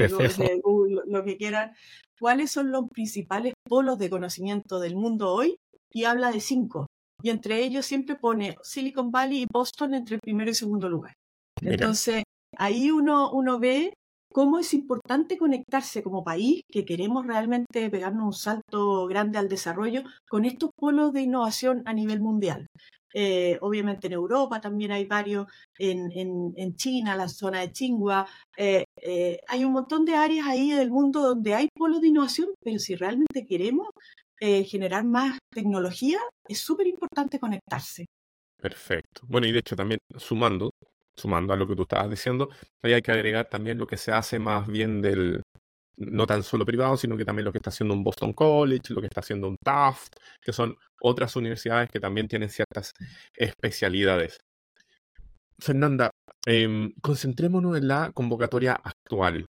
o 0.64 0.87
lo 1.06 1.25
que 1.25 1.37
quieran, 1.37 1.73
cuáles 2.19 2.51
son 2.51 2.70
los 2.70 2.89
principales 2.89 3.55
polos 3.69 3.98
de 3.98 4.10
conocimiento 4.10 4.81
del 4.81 4.96
mundo 4.96 5.32
hoy 5.32 5.56
y 5.93 6.05
habla 6.05 6.32
de 6.32 6.41
cinco. 6.41 6.86
Y 7.22 7.31
entre 7.31 7.62
ellos 7.62 7.86
siempre 7.86 8.17
pone 8.17 8.56
Silicon 8.62 9.12
Valley 9.12 9.43
y 9.43 9.46
Boston 9.51 9.94
entre 9.94 10.17
el 10.17 10.20
primero 10.20 10.51
y 10.51 10.55
segundo 10.55 10.89
lugar. 10.89 11.15
Entonces, 11.60 12.24
ahí 12.56 12.91
uno, 12.91 13.31
uno 13.31 13.60
ve 13.60 13.94
cómo 14.32 14.58
es 14.58 14.74
importante 14.74 15.39
conectarse 15.39 16.03
como 16.03 16.24
país, 16.24 16.62
que 16.70 16.84
queremos 16.84 17.27
realmente 17.27 17.91
pegarnos 17.91 18.24
un 18.24 18.32
salto 18.32 19.06
grande 19.06 19.39
al 19.39 19.48
desarrollo, 19.48 20.03
con 20.29 20.44
estos 20.44 20.70
polos 20.77 21.12
de 21.12 21.22
innovación 21.22 21.82
a 21.86 21.93
nivel 21.93 22.20
mundial. 22.20 22.67
Eh, 23.15 23.58
obviamente 23.60 24.06
en 24.06 24.15
Europa 24.15 24.60
también 24.60 24.93
hay 24.93 25.05
varios, 25.05 25.46
en, 25.79 26.10
en, 26.15 26.77
China, 26.77 27.17
la 27.17 27.29
zona 27.29 27.60
de 27.60 27.69
Tsinghua. 27.69 28.27
Eh, 28.56 28.84
eh, 29.03 29.41
hay 29.48 29.65
un 29.65 29.72
montón 29.72 30.05
de 30.05 30.15
áreas 30.15 30.46
ahí 30.46 30.70
del 30.70 30.91
mundo 30.91 31.20
donde 31.20 31.55
hay 31.55 31.69
polos 31.74 32.01
de 32.01 32.08
innovación, 32.08 32.48
pero 32.62 32.79
si 32.79 32.94
realmente 32.94 33.46
queremos 33.46 33.89
generar 34.41 35.05
más 35.05 35.39
tecnología, 35.55 36.19
es 36.48 36.58
súper 36.58 36.89
importante 36.89 37.39
conectarse. 37.39 38.06
Perfecto. 38.60 39.22
Bueno, 39.29 39.46
y 39.46 39.53
de 39.53 39.60
hecho 39.60 39.77
también 39.77 40.01
sumando, 40.17 40.72
sumando 41.22 41.52
a 41.52 41.56
lo 41.56 41.67
que 41.67 41.76
tú 41.76 41.82
estabas 41.82 42.10
diciendo, 42.10 42.48
ahí 42.82 42.93
hay 42.94 43.02
que 43.02 43.12
agregar 43.12 43.48
también 43.48 43.79
lo 43.79 43.86
que 43.86 43.96
se 43.96 44.12
hace 44.12 44.38
más 44.38 44.67
bien 44.67 45.00
del, 45.00 45.43
no 45.96 46.26
tan 46.26 46.43
solo 46.43 46.64
privado, 46.64 46.96
sino 46.96 47.17
que 47.17 47.24
también 47.24 47.44
lo 47.44 47.52
que 47.52 47.58
está 47.58 47.70
haciendo 47.70 47.94
un 47.94 48.05
Boston 48.05 48.32
College, 48.32 48.93
lo 48.94 49.00
que 49.00 49.06
está 49.06 49.20
haciendo 49.20 49.48
un 49.48 49.56
Taft, 49.62 50.14
que 50.41 50.52
son 50.52 50.76
otras 51.00 51.36
universidades 51.36 51.91
que 51.91 52.00
también 52.00 52.29
tienen 52.29 52.50
ciertas 52.50 52.93
especialidades. 53.36 54.38
Fernanda, 55.58 56.10
em, 56.46 56.93
concentrémonos 57.00 57.76
en 57.76 57.88
la 57.88 58.10
convocatoria 58.12 58.72
actual. 58.72 59.46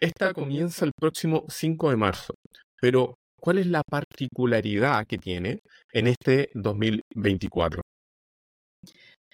Esta 0.00 0.32
comienza 0.32 0.84
el 0.84 0.92
próximo 0.98 1.44
5 1.48 1.90
de 1.90 1.96
marzo, 1.96 2.34
pero 2.80 3.14
¿cuál 3.38 3.58
es 3.58 3.66
la 3.66 3.82
particularidad 3.82 5.06
que 5.06 5.18
tiene 5.18 5.60
en 5.92 6.06
este 6.06 6.50
2024? 6.54 7.81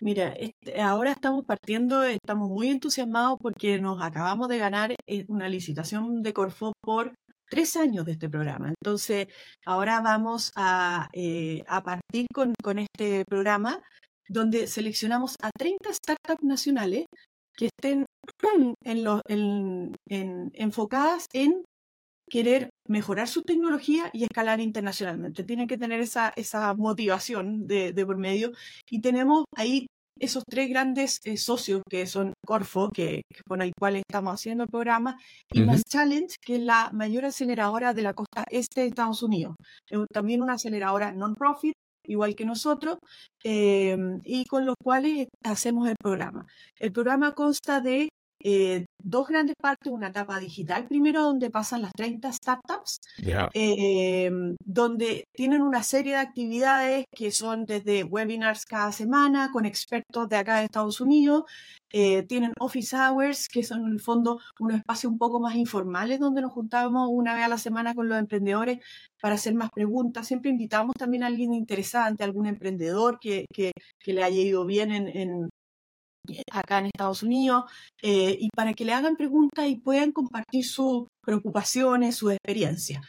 Mira, 0.01 0.29
este, 0.29 0.81
ahora 0.81 1.13
estamos 1.13 1.45
partiendo, 1.45 2.05
estamos 2.05 2.49
muy 2.49 2.69
entusiasmados 2.69 3.39
porque 3.41 3.81
nos 3.81 4.01
acabamos 4.01 4.49
de 4.49 4.59
ganar 4.59 4.95
eh, 5.07 5.25
una 5.29 5.49
licitación 5.49 6.23
de 6.23 6.33
Corfo 6.33 6.73
por 6.81 7.15
tres 7.51 7.77
años 7.77 8.05
de 8.05 8.13
este 8.13 8.29
programa. 8.29 8.69
Entonces, 8.69 9.27
ahora 9.67 10.01
vamos 10.01 10.53
a, 10.55 11.09
eh, 11.13 11.65
a 11.67 11.83
partir 11.83 12.27
con, 12.33 12.55
con, 12.63 12.79
este 12.79 13.25
programa 13.25 13.83
donde 14.29 14.67
seleccionamos 14.67 15.35
a 15.43 15.51
30 15.51 15.93
startups 15.93 16.45
nacionales 16.45 17.07
que 17.57 17.67
estén 17.67 18.07
en 18.85 19.93
en, 20.09 20.51
enfocadas 20.55 21.27
en 21.33 21.65
querer 22.31 22.71
mejorar 22.89 23.29
su 23.29 23.43
tecnología 23.43 24.11
y 24.13 24.25
escalar 24.25 24.61
internacionalmente. 24.61 25.45
Tienen 25.45 25.69
que 25.69 25.79
tener 25.79 26.01
esa, 26.01 26.33
esa 26.37 26.75
motivación 26.75 27.67
de, 27.67 27.93
de 27.93 28.07
por 28.07 28.17
medio. 28.17 28.53
Y 28.91 29.01
tenemos 29.01 29.45
ahí 29.55 29.87
esos 30.19 30.45
tres 30.49 30.69
grandes 30.69 31.21
eh, 31.25 31.37
socios 31.37 31.83
que 31.89 32.07
son 32.07 32.33
Corfo, 32.45 32.91
que, 32.91 33.23
con 33.47 33.63
el 33.63 33.73
cual 33.79 33.97
estamos 33.97 34.35
haciendo 34.35 34.65
el 34.65 34.71
programa, 34.71 35.19
y 35.53 35.61
Mass 35.61 35.83
Challenge, 35.89 36.35
que 36.45 36.57
es 36.57 36.63
la 36.63 36.91
mayor 36.93 37.25
aceleradora 37.25 37.95
de 37.95 38.03
la 38.03 38.15
costa 38.15 38.45
este 38.51 38.83
de 38.83 38.89
Estados 38.89 39.23
Unidos. 39.23 39.55
también 40.13 40.43
una 40.43 40.55
aceleradora 40.55 41.13
non-profit, 41.13 41.75
igual 42.05 42.35
que 42.35 42.45
nosotros, 42.45 42.99
em, 43.45 44.21
y 44.25 44.45
con 44.47 44.65
los 44.67 44.77
cuales 44.83 45.29
hacemos 45.45 45.89
el 45.89 45.97
programa. 45.97 46.47
El 46.79 46.93
programa 46.93 47.35
consta 47.35 47.81
de 47.81 48.09
eh, 48.43 48.87
dos 49.03 49.29
grandes 49.29 49.57
partes, 49.61 49.93
una 49.93 50.09
etapa 50.09 50.39
digital 50.39 50.87
primero 50.87 51.23
donde 51.23 51.51
pasan 51.51 51.83
las 51.83 51.93
30 51.93 52.33
startups, 52.33 53.01
em, 53.55 54.57
donde 54.65 55.25
tienen 55.33 55.63
una 55.63 55.83
serie 55.83 56.13
de 56.13 56.19
actividades 56.19 57.05
que 57.15 57.31
son 57.31 57.65
desde 57.65 58.05
webinars 58.05 58.65
cada 58.67 58.93
semana 58.93 59.51
con 59.53 59.65
expertos 59.67 60.29
de 60.29 60.37
acá 60.37 60.59
de 60.59 60.65
Estados 60.67 61.01
Unidos, 61.01 61.45
eh, 61.91 62.23
tienen 62.25 62.53
office 62.61 62.95
hours, 62.95 63.49
que 63.49 63.63
son 63.63 63.87
en 63.87 63.93
el 63.93 64.01
fondo 64.01 64.41
unos 64.61 64.77
espacios 64.79 65.11
un 65.11 65.19
poco 65.19 65.41
más 65.41 65.57
informales 65.57 66.21
donde 66.21 66.43
nos 66.43 66.53
juntamos 66.53 67.09
una 67.11 67.35
vez 67.35 67.45
a 67.45 67.49
la 67.49 67.59
semana 67.59 67.95
con 67.95 68.09
los 68.09 68.19
emprendedores 68.19 68.79
para 69.21 69.37
hacer 69.37 69.55
más 69.55 69.71
preguntas. 69.71 70.27
Siempre 70.27 70.51
invitamos 70.51 70.95
también 70.99 71.23
a 71.23 71.27
alguien 71.29 71.55
interesante, 71.55 72.25
algún 72.25 72.47
emprendedor 72.47 73.19
que, 73.19 73.47
que, 73.53 73.73
le 74.07 74.23
haya 74.23 74.41
ido 74.41 74.65
bien 74.65 74.91
en, 74.91 75.49
acá 76.53 76.79
en 76.79 76.87
Estados 76.87 77.23
Unidos 77.23 77.65
eh, 78.03 78.37
y 78.39 78.49
para 78.55 78.75
que 78.75 78.85
le 78.85 78.93
hagan 78.93 79.17
preguntas 79.17 79.67
y 79.69 79.77
puedan 79.77 80.13
compartir 80.13 80.65
sus 80.65 81.07
preocupaciones, 81.23 82.17
sus 82.17 82.33
experiencias. 82.33 83.01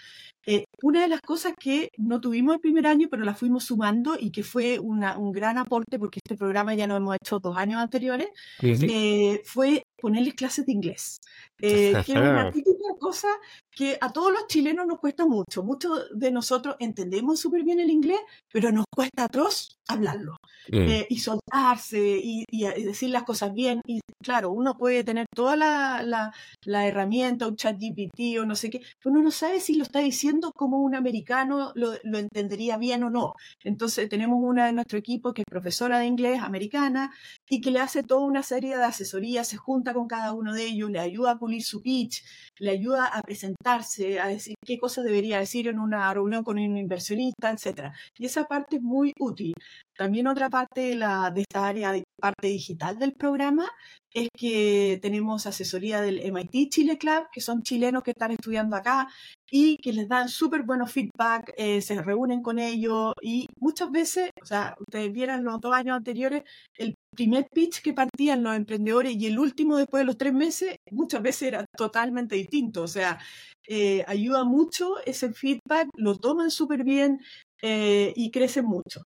Eh, 0.45 0.65
una 0.81 1.01
de 1.01 1.09
las 1.09 1.21
cosas 1.21 1.53
que 1.59 1.89
no 1.97 2.19
tuvimos 2.21 2.55
el 2.55 2.61
primer 2.61 2.87
año, 2.87 3.07
pero 3.11 3.23
la 3.23 3.35
fuimos 3.35 3.65
sumando 3.65 4.17
y 4.19 4.31
que 4.31 4.41
fue 4.41 4.79
una, 4.79 5.17
un 5.17 5.31
gran 5.31 5.57
aporte, 5.57 5.99
porque 5.99 6.19
este 6.23 6.37
programa 6.37 6.73
ya 6.73 6.87
lo 6.87 6.95
hemos 6.95 7.17
hecho 7.21 7.39
dos 7.39 7.55
años 7.57 7.79
anteriores, 7.79 8.29
eh, 8.61 9.41
fue 9.45 9.83
ponerles 9.99 10.33
clases 10.33 10.65
de 10.65 10.71
inglés. 10.71 11.21
que 11.57 11.91
es 11.91 12.09
una 12.09 12.51
típica 12.51 12.79
cosa 12.99 13.27
que 13.71 13.97
a 13.99 14.11
todos 14.11 14.31
los 14.31 14.47
chilenos 14.47 14.85
nos 14.87 14.99
cuesta 14.99 15.25
mucho. 15.25 15.63
Muchos 15.63 16.07
de 16.13 16.31
nosotros 16.31 16.75
entendemos 16.79 17.39
súper 17.39 17.63
bien 17.63 17.79
el 17.79 17.89
inglés, 17.89 18.19
pero 18.51 18.71
nos 18.71 18.85
cuesta 18.93 19.25
atroz 19.25 19.79
hablarlo 19.89 20.37
mm. 20.71 20.75
eh, 20.77 21.07
y 21.09 21.19
soltarse 21.19 21.99
y, 21.99 22.45
decir 22.83 23.09
las 23.09 23.23
cosas 23.23 23.53
bien. 23.53 23.81
Y 23.85 24.01
claro, 24.23 24.51
uno 24.51 24.77
puede 24.77 25.03
tener 25.03 25.25
toda 25.33 25.55
la, 25.55 26.31
la, 26.65 26.87
herramienta, 26.87 27.47
un 27.47 27.55
chat 27.55 27.77
GPT 27.77 28.39
o 28.39 28.45
no 28.45 28.55
sé 28.55 28.69
qué, 28.69 28.81
pero 29.01 29.13
uno 29.13 29.23
no 29.23 29.31
sabe 29.31 29.59
si 29.59 29.75
lo 29.75 29.83
está 29.83 29.99
diciendo 29.99 30.51
como 30.53 30.79
un 30.79 30.95
americano 30.95 31.71
lo, 31.75 31.93
lo 32.03 32.17
entendería 32.19 32.77
bien 32.77 33.03
o 33.03 33.09
no. 33.09 33.33
Entonces 33.63 34.07
tenemos 34.09 34.39
una 34.41 34.67
de 34.67 34.73
nuestro 34.73 34.97
equipo 34.97 35.33
que 35.33 35.41
es 35.41 35.47
profesora 35.49 35.99
de 35.99 36.05
inglés 36.05 36.41
americana 36.41 37.11
y 37.49 37.61
que 37.61 37.71
le 37.71 37.79
hace 37.79 38.03
toda 38.03 38.21
una 38.21 38.43
serie 38.43 38.77
de 38.77 38.83
asesorías, 38.83 39.47
se 39.47 39.57
junta 39.57 39.88
con 39.93 40.07
cada 40.07 40.33
uno 40.33 40.53
de 40.53 40.65
ellos, 40.65 40.89
le 40.91 40.99
ayuda 40.99 41.31
a 41.31 41.39
pulir 41.39 41.63
su 41.63 41.81
pitch, 41.81 42.23
le 42.59 42.71
ayuda 42.71 43.05
a 43.05 43.21
presentarse, 43.21 44.19
a 44.19 44.27
decir 44.27 44.55
qué 44.65 44.77
cosas 44.77 45.05
debería 45.05 45.39
decir 45.39 45.67
en 45.67 45.79
una 45.79 46.13
reunión 46.13 46.43
con 46.43 46.57
un 46.57 46.77
inversionista, 46.77 47.51
etc. 47.51 47.91
Y 48.17 48.25
esa 48.25 48.45
parte 48.45 48.77
es 48.77 48.81
muy 48.81 49.13
útil. 49.19 49.53
También 49.97 50.27
otra 50.27 50.49
parte 50.49 50.81
de, 50.81 50.95
la, 50.95 51.31
de 51.31 51.41
esta 51.41 51.67
área, 51.67 51.91
de 51.91 52.03
parte 52.19 52.47
digital 52.47 52.97
del 52.99 53.13
programa, 53.13 53.69
es 54.13 54.29
que 54.37 54.99
tenemos 55.01 55.45
asesoría 55.45 56.01
del 56.01 56.19
MIT 56.31 56.69
Chile 56.71 56.97
Club, 56.97 57.27
que 57.31 57.41
son 57.41 57.61
chilenos 57.61 58.03
que 58.03 58.11
están 58.11 58.31
estudiando 58.31 58.75
acá 58.75 59.07
y 59.51 59.77
que 59.77 59.93
les 59.93 60.07
dan 60.07 60.29
súper 60.29 60.63
buenos 60.63 60.91
feedback, 60.91 61.53
eh, 61.57 61.81
se 61.81 62.01
reúnen 62.01 62.41
con 62.41 62.59
ellos 62.59 63.13
y 63.21 63.47
muchas 63.59 63.91
veces, 63.91 64.31
o 64.41 64.45
sea, 64.45 64.75
ustedes 64.79 65.11
vieran 65.11 65.43
los 65.43 65.59
dos 65.59 65.73
años 65.73 65.97
anteriores, 65.97 66.43
el 66.75 66.95
primer 67.15 67.47
pitch 67.51 67.81
que 67.81 67.93
partían 67.93 68.43
los 68.43 68.55
emprendedores 68.55 69.15
y 69.15 69.27
el 69.27 69.39
último 69.39 69.77
después 69.77 70.01
de 70.01 70.05
los 70.05 70.17
tres 70.17 70.33
meses, 70.33 70.77
muchas 70.91 71.21
veces 71.21 71.43
era 71.43 71.65
totalmente 71.75 72.35
distinto, 72.35 72.83
o 72.83 72.87
sea, 72.87 73.19
eh, 73.67 74.03
ayuda 74.07 74.43
mucho 74.43 74.95
ese 75.05 75.33
feedback, 75.33 75.89
lo 75.95 76.17
toman 76.17 76.51
súper 76.51 76.83
bien 76.83 77.19
eh, 77.61 78.13
y 78.15 78.31
crecen 78.31 78.65
mucho. 78.65 79.03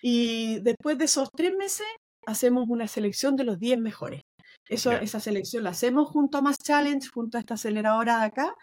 Y 0.00 0.60
después 0.60 0.98
de 0.98 1.06
esos 1.06 1.28
tres 1.34 1.54
meses, 1.56 1.86
hacemos 2.26 2.66
una 2.68 2.86
selección 2.86 3.36
de 3.36 3.44
los 3.44 3.58
10 3.58 3.78
mejores. 3.80 4.22
Eso, 4.68 4.92
Esa 4.92 5.18
selección 5.18 5.64
la 5.64 5.70
hacemos 5.70 6.08
junto 6.08 6.38
a 6.38 6.42
Más 6.42 6.58
Challenge, 6.58 7.08
junto 7.08 7.38
a 7.38 7.40
esta 7.40 7.54
aceleradora 7.54 8.18
de 8.18 8.26
acá. 8.26 8.54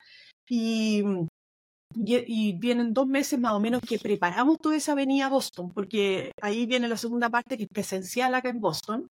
Y, 0.47 1.03
y, 1.93 2.53
vienen 2.53 2.93
dos 2.93 3.07
meses 3.07 3.39
más 3.39 3.53
o 3.53 3.59
menos 3.59 3.81
que 3.81 3.99
preparamos 3.99 4.57
toda 4.59 4.75
esa 4.75 4.93
avenida 4.93 5.27
a 5.27 5.29
Boston, 5.29 5.71
porque 5.71 6.31
ahí 6.41 6.65
viene 6.65 6.87
la 6.87 6.97
segunda 6.97 7.29
parte 7.29 7.57
que 7.57 7.63
es 7.63 7.69
presencial 7.69 8.33
acá 8.35 8.49
en 8.49 8.59
Boston. 8.59 9.07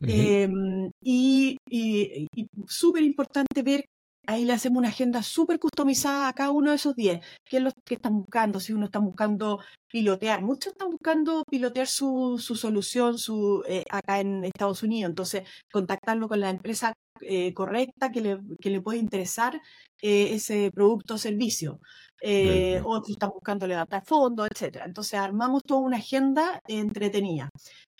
Em, 0.00 0.90
y, 1.02 1.58
y, 1.68 2.26
y 2.34 2.48
súper 2.66 3.02
importante 3.02 3.62
ver 3.62 3.84
ahí 4.28 4.44
le 4.44 4.52
hacemos 4.52 4.78
una 4.78 4.90
agenda 4.90 5.22
súper 5.22 5.58
customizada 5.58 6.28
a 6.28 6.34
cada 6.34 6.50
uno 6.50 6.70
de 6.70 6.76
esos 6.76 6.94
10. 6.94 7.20
¿Qué 7.46 7.56
es 7.56 7.62
lo 7.62 7.70
que 7.84 7.94
están 7.94 8.18
buscando? 8.18 8.60
Si 8.60 8.74
uno 8.74 8.84
está 8.84 8.98
buscando 8.98 9.60
pilotear, 9.90 10.42
muchos 10.42 10.72
están 10.74 10.90
buscando 10.90 11.44
pilotear 11.50 11.86
su, 11.86 12.38
su 12.38 12.54
solución 12.54 13.18
su, 13.18 13.64
eh, 13.66 13.84
acá 13.90 14.20
en 14.20 14.44
Estados 14.44 14.82
Unidos. 14.82 15.08
Entonces, 15.10 15.44
contactarlo 15.72 16.28
con 16.28 16.40
la 16.40 16.50
empresa 16.50 16.92
eh, 17.22 17.54
correcta 17.54 18.12
que 18.12 18.20
le, 18.20 18.38
que 18.60 18.68
le 18.70 18.82
puede 18.82 18.98
interesar 18.98 19.62
eh, 20.02 20.34
ese 20.34 20.70
producto 20.74 21.14
o 21.14 21.18
servicio. 21.18 21.80
Eh, 22.20 22.80
otros 22.84 23.10
están 23.10 23.30
buscando 23.30 23.66
levantar 23.66 24.04
fondos, 24.04 24.48
etc. 24.50 24.82
Entonces 24.84 25.14
armamos 25.14 25.62
toda 25.64 25.80
una 25.80 25.98
agenda 25.98 26.60
entretenida. 26.66 27.48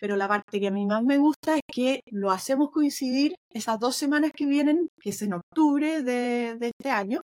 Pero 0.00 0.16
la 0.16 0.28
parte 0.28 0.60
que 0.60 0.68
a 0.68 0.70
mí 0.70 0.86
más 0.86 1.02
me 1.02 1.18
gusta 1.18 1.56
es 1.56 1.62
que 1.66 2.00
lo 2.10 2.30
hacemos 2.30 2.70
coincidir 2.70 3.34
esas 3.52 3.78
dos 3.78 3.96
semanas 3.96 4.32
que 4.34 4.46
vienen, 4.46 4.88
que 5.00 5.10
es 5.10 5.22
en 5.22 5.34
octubre 5.34 6.02
de, 6.02 6.56
de 6.56 6.66
este 6.68 6.90
año, 6.90 7.22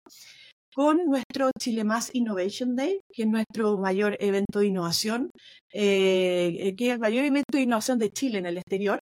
con 0.74 1.06
nuestro 1.06 1.50
Chile 1.58 1.84
Más 1.84 2.12
Innovation 2.14 2.74
Day, 2.74 3.00
que 3.12 3.22
es 3.22 3.28
nuestro 3.28 3.78
mayor 3.78 4.16
evento 4.18 4.58
de 4.58 4.66
innovación, 4.66 5.30
eh, 5.72 6.74
que 6.76 6.88
es 6.88 6.94
el 6.94 6.98
mayor 6.98 7.24
evento 7.24 7.56
de 7.56 7.62
innovación 7.62 7.98
de 7.98 8.10
Chile 8.10 8.38
en 8.38 8.46
el 8.46 8.56
exterior. 8.58 8.98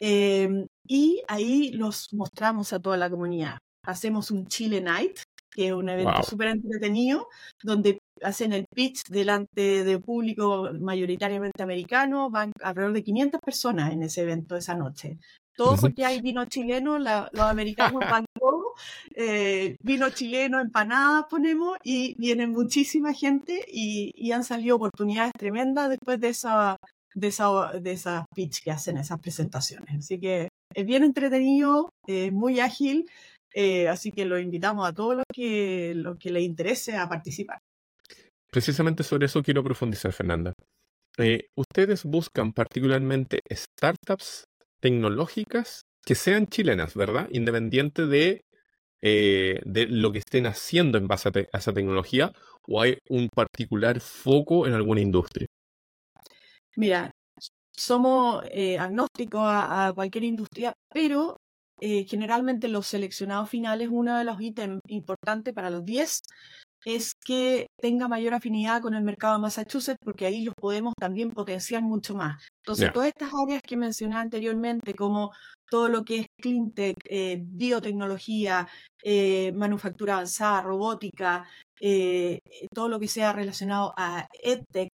Eh, 0.00 0.66
y 0.86 1.22
ahí 1.28 1.72
los 1.72 2.12
mostramos 2.14 2.72
a 2.72 2.78
toda 2.78 2.96
la 2.96 3.10
comunidad. 3.10 3.58
Hacemos 3.84 4.30
un 4.30 4.46
Chile 4.46 4.80
Night, 4.80 5.18
que 5.50 5.68
es 5.68 5.72
un 5.72 5.88
evento 5.88 6.22
súper 6.22 6.48
entretenido, 6.48 7.28
donde 7.62 7.98
hacen 8.22 8.52
el 8.52 8.66
pitch 8.66 9.04
delante 9.08 9.84
de 9.84 9.98
público 9.98 10.70
mayoritariamente 10.78 11.62
americano, 11.62 12.30
van 12.30 12.52
alrededor 12.62 12.94
de 12.94 13.02
500 13.02 13.40
personas 13.40 13.92
en 13.92 14.02
ese 14.02 14.22
evento 14.22 14.56
esa 14.56 14.74
noche. 14.74 15.18
Todo 15.56 15.76
porque 15.76 16.06
hay 16.06 16.22
vino 16.22 16.44
chileno, 16.46 16.98
los 16.98 17.40
americanos 17.40 18.00
van 18.10 18.24
todo, 18.38 18.72
eh, 19.14 19.76
vino 19.82 20.08
chileno, 20.10 20.60
empanadas 20.60 21.26
ponemos, 21.28 21.76
y 21.82 22.14
viene 22.18 22.46
muchísima 22.46 23.12
gente 23.12 23.66
y, 23.68 24.10
y, 24.14 24.32
han 24.32 24.44
salido 24.44 24.76
oportunidades 24.76 25.32
tremendas 25.36 25.90
después 25.90 26.18
de 26.18 26.28
esa, 26.28 26.76
de 27.14 27.28
esa, 27.28 27.72
de 27.78 27.92
esa 27.92 28.26
pitch 28.34 28.62
que 28.62 28.70
hacen, 28.70 28.96
esas 28.96 29.20
presentaciones. 29.20 29.98
Así 29.98 30.18
que 30.18 30.48
es 30.74 30.86
bien 30.86 31.04
entretenido, 31.04 31.90
es 32.06 32.32
muy 32.32 32.60
ágil, 32.60 33.06
eh, 33.52 33.88
así 33.88 34.12
que 34.12 34.24
lo 34.24 34.38
invitamos 34.38 34.88
a 34.88 34.92
todos 34.92 35.16
los 35.16 35.24
que, 35.32 35.92
los 35.96 36.18
que 36.18 36.30
les 36.30 36.42
interese 36.42 36.96
a 36.96 37.08
participar. 37.08 37.58
Precisamente 38.50 39.02
sobre 39.02 39.26
eso 39.26 39.42
quiero 39.42 39.62
profundizar, 39.62 40.12
Fernanda. 40.12 40.52
Eh, 41.18 41.48
ustedes 41.56 42.04
buscan 42.04 42.52
particularmente 42.52 43.40
startups 43.50 44.44
tecnológicas 44.80 45.82
que 46.04 46.14
sean 46.14 46.46
chilenas, 46.46 46.94
¿verdad? 46.94 47.28
Independiente 47.32 48.06
de, 48.06 48.42
eh, 49.02 49.60
de 49.64 49.86
lo 49.86 50.12
que 50.12 50.18
estén 50.18 50.46
haciendo 50.46 50.98
en 50.98 51.08
base 51.08 51.28
a, 51.28 51.58
esa 51.58 51.72
tecnología, 51.72 52.32
o 52.66 52.80
hay 52.80 52.98
un 53.08 53.28
particular 53.28 54.00
foco 54.00 54.66
en 54.66 54.74
alguna 54.74 55.00
industria. 55.00 55.46
Mira, 56.76 57.10
somos 57.76 58.44
agnósticos 58.78 59.42
a, 59.44 59.92
cualquier 59.94 60.24
industria, 60.24 60.72
pero 60.92 61.36
eh, 61.80 62.04
generalmente 62.08 62.68
los 62.68 62.86
seleccionados 62.86 63.48
finales, 63.48 63.88
uno 63.90 64.18
de 64.18 64.24
los 64.24 64.40
ítems 64.40 64.80
importantes 64.88 65.54
para 65.54 65.70
los 65.70 65.84
10 65.84 66.22
es 66.84 67.14
que 67.14 67.66
tenga 67.80 68.08
mayor 68.08 68.32
afinidad 68.32 68.80
con 68.80 68.94
el 68.94 69.02
mercado 69.02 69.34
de 69.34 69.40
Massachusetts, 69.40 69.98
porque 70.02 70.26
ahí 70.26 70.44
los 70.44 70.54
podemos 70.54 70.94
también 70.98 71.30
potenciar 71.30 71.82
mucho 71.82 72.14
más. 72.14 72.42
Entonces, 72.62 72.90
todas 72.92 73.08
estas 73.08 73.30
áreas 73.34 73.62
que 73.62 73.76
mencioné 73.76 74.16
anteriormente, 74.16 74.94
como 74.94 75.30
todo 75.68 75.88
lo 75.88 76.04
que 76.04 76.20
es 76.20 76.26
cleantech, 76.40 76.96
eh, 77.04 77.38
biotecnología, 77.42 78.66
eh, 79.02 79.52
manufactura 79.52 80.14
avanzada, 80.14 80.62
robótica, 80.62 81.46
todo 82.74 82.88
lo 82.88 82.98
que 82.98 83.08
sea 83.08 83.32
relacionado 83.32 83.92
a 83.96 84.26
edtech, 84.42 84.90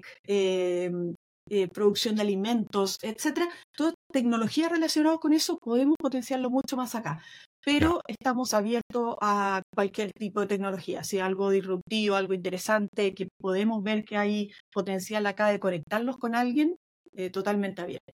eh, 1.49 1.69
producción 1.69 2.17
de 2.17 2.23
alimentos, 2.23 2.99
etcétera. 3.03 3.49
Toda 3.77 3.95
tecnología 4.13 4.69
relacionada 4.69 5.19
con 5.19 5.33
eso 5.33 5.59
podemos 5.59 5.97
potenciarlo 5.99 6.51
mucho 6.51 6.77
más 6.77 6.95
acá. 6.95 7.23
Pero 7.65 8.01
estamos 8.07 8.55
abiertos 8.55 9.17
a 9.21 9.61
cualquier 9.75 10.13
tipo 10.13 10.41
de 10.41 10.47
tecnología, 10.47 11.03
si 11.03 11.19
algo 11.19 11.51
disruptivo, 11.51 12.15
algo 12.15 12.33
interesante, 12.33 13.13
que 13.13 13.27
podemos 13.41 13.83
ver 13.83 14.05
que 14.05 14.17
hay 14.17 14.53
potencial 14.73 15.27
acá 15.27 15.49
de 15.49 15.59
conectarlos 15.59 16.17
con 16.17 16.37
alguien, 16.37 16.77
eh, 17.13 17.31
totalmente 17.31 17.83
abierto. 17.83 18.13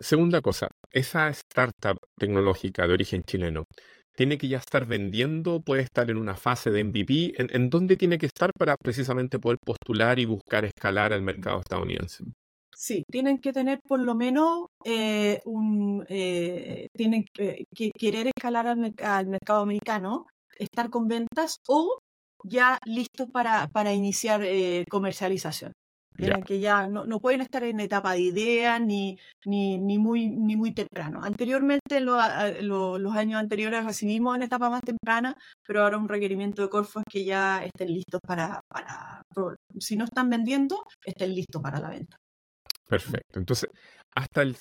Segunda 0.00 0.40
cosa, 0.40 0.68
esa 0.90 1.28
startup 1.28 1.98
tecnológica 2.18 2.86
de 2.86 2.94
origen 2.94 3.22
chileno, 3.22 3.64
¿tiene 4.16 4.38
que 4.38 4.48
ya 4.48 4.58
estar 4.58 4.86
vendiendo? 4.86 5.60
¿Puede 5.60 5.82
estar 5.82 6.10
en 6.10 6.16
una 6.16 6.34
fase 6.34 6.70
de 6.70 6.84
MVP? 6.84 7.34
¿En, 7.36 7.70
dónde 7.70 7.96
tiene 7.96 8.18
que 8.18 8.26
estar 8.26 8.50
para 8.58 8.76
precisamente 8.76 9.38
poder 9.38 9.58
postular 9.64 10.18
y 10.18 10.24
buscar 10.24 10.64
escalar 10.64 11.12
al 11.12 11.22
mercado 11.22 11.60
estadounidense? 11.60 12.24
Sí, 12.76 13.04
tienen 13.10 13.38
que 13.38 13.52
tener 13.52 13.80
por 13.86 14.00
lo 14.00 14.14
menos 14.14 14.66
eh, 14.84 15.40
un, 15.44 16.04
eh, 16.08 16.88
tienen 16.92 17.24
que 17.34 17.90
querer 17.96 18.28
escalar 18.28 18.66
al, 18.66 19.26
mercado 19.26 19.62
americano, 19.62 20.26
estar 20.58 20.90
con 20.90 21.08
ventas 21.08 21.60
o 21.68 21.98
ya 22.44 22.78
listos 22.84 23.28
para, 23.30 23.68
para 23.68 23.92
iniciar 23.92 24.42
eh, 24.44 24.84
comercialización 24.90 25.72
que 26.46 26.60
ya 26.60 26.86
no, 26.86 27.04
no, 27.04 27.20
pueden 27.20 27.40
estar 27.40 27.64
en 27.64 27.80
etapa 27.80 28.12
de 28.12 28.20
idea 28.20 28.78
ni, 28.78 29.18
ni, 29.44 29.78
ni, 29.78 29.98
muy, 29.98 30.28
ni 30.30 30.56
muy 30.56 30.72
temprano. 30.72 31.20
Anteriormente, 31.22 32.00
lo, 32.00 32.98
los 32.98 33.16
años 33.16 33.40
anteriores 33.40 33.84
recibimos 33.84 34.36
en 34.36 34.42
etapa 34.42 34.70
más 34.70 34.82
temprana, 34.82 35.36
pero 35.66 35.82
ahora 35.82 35.98
un 35.98 36.08
requerimiento 36.08 36.62
de 36.62 36.68
Corfo 36.68 37.00
es 37.00 37.04
que 37.10 37.24
ya 37.24 37.64
estén 37.64 37.88
listos 37.88 38.20
para, 38.26 38.60
para, 38.68 39.22
si 39.78 39.96
no 39.96 40.04
están 40.04 40.30
vendiendo, 40.30 40.84
estén 41.04 41.34
listos 41.34 41.60
para 41.62 41.80
la 41.80 41.90
venta. 41.90 42.16
Perfecto. 43.02 43.38
Entonces, 43.38 43.70
hasta 44.14 44.42
el, 44.42 44.56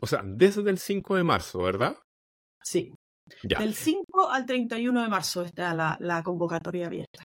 o 0.00 0.06
sea, 0.06 0.22
desde 0.24 0.68
el 0.70 0.78
5 0.78 1.16
de 1.16 1.24
marzo, 1.24 1.62
¿verdad? 1.62 1.96
Sí. 2.62 2.92
Del 3.42 3.74
5 3.74 4.30
al 4.30 4.46
31 4.46 5.02
de 5.02 5.08
marzo 5.08 5.42
está 5.42 5.74
la, 5.74 5.96
la 6.00 6.22
convocatoria 6.22 6.86
abierta. 6.86 7.24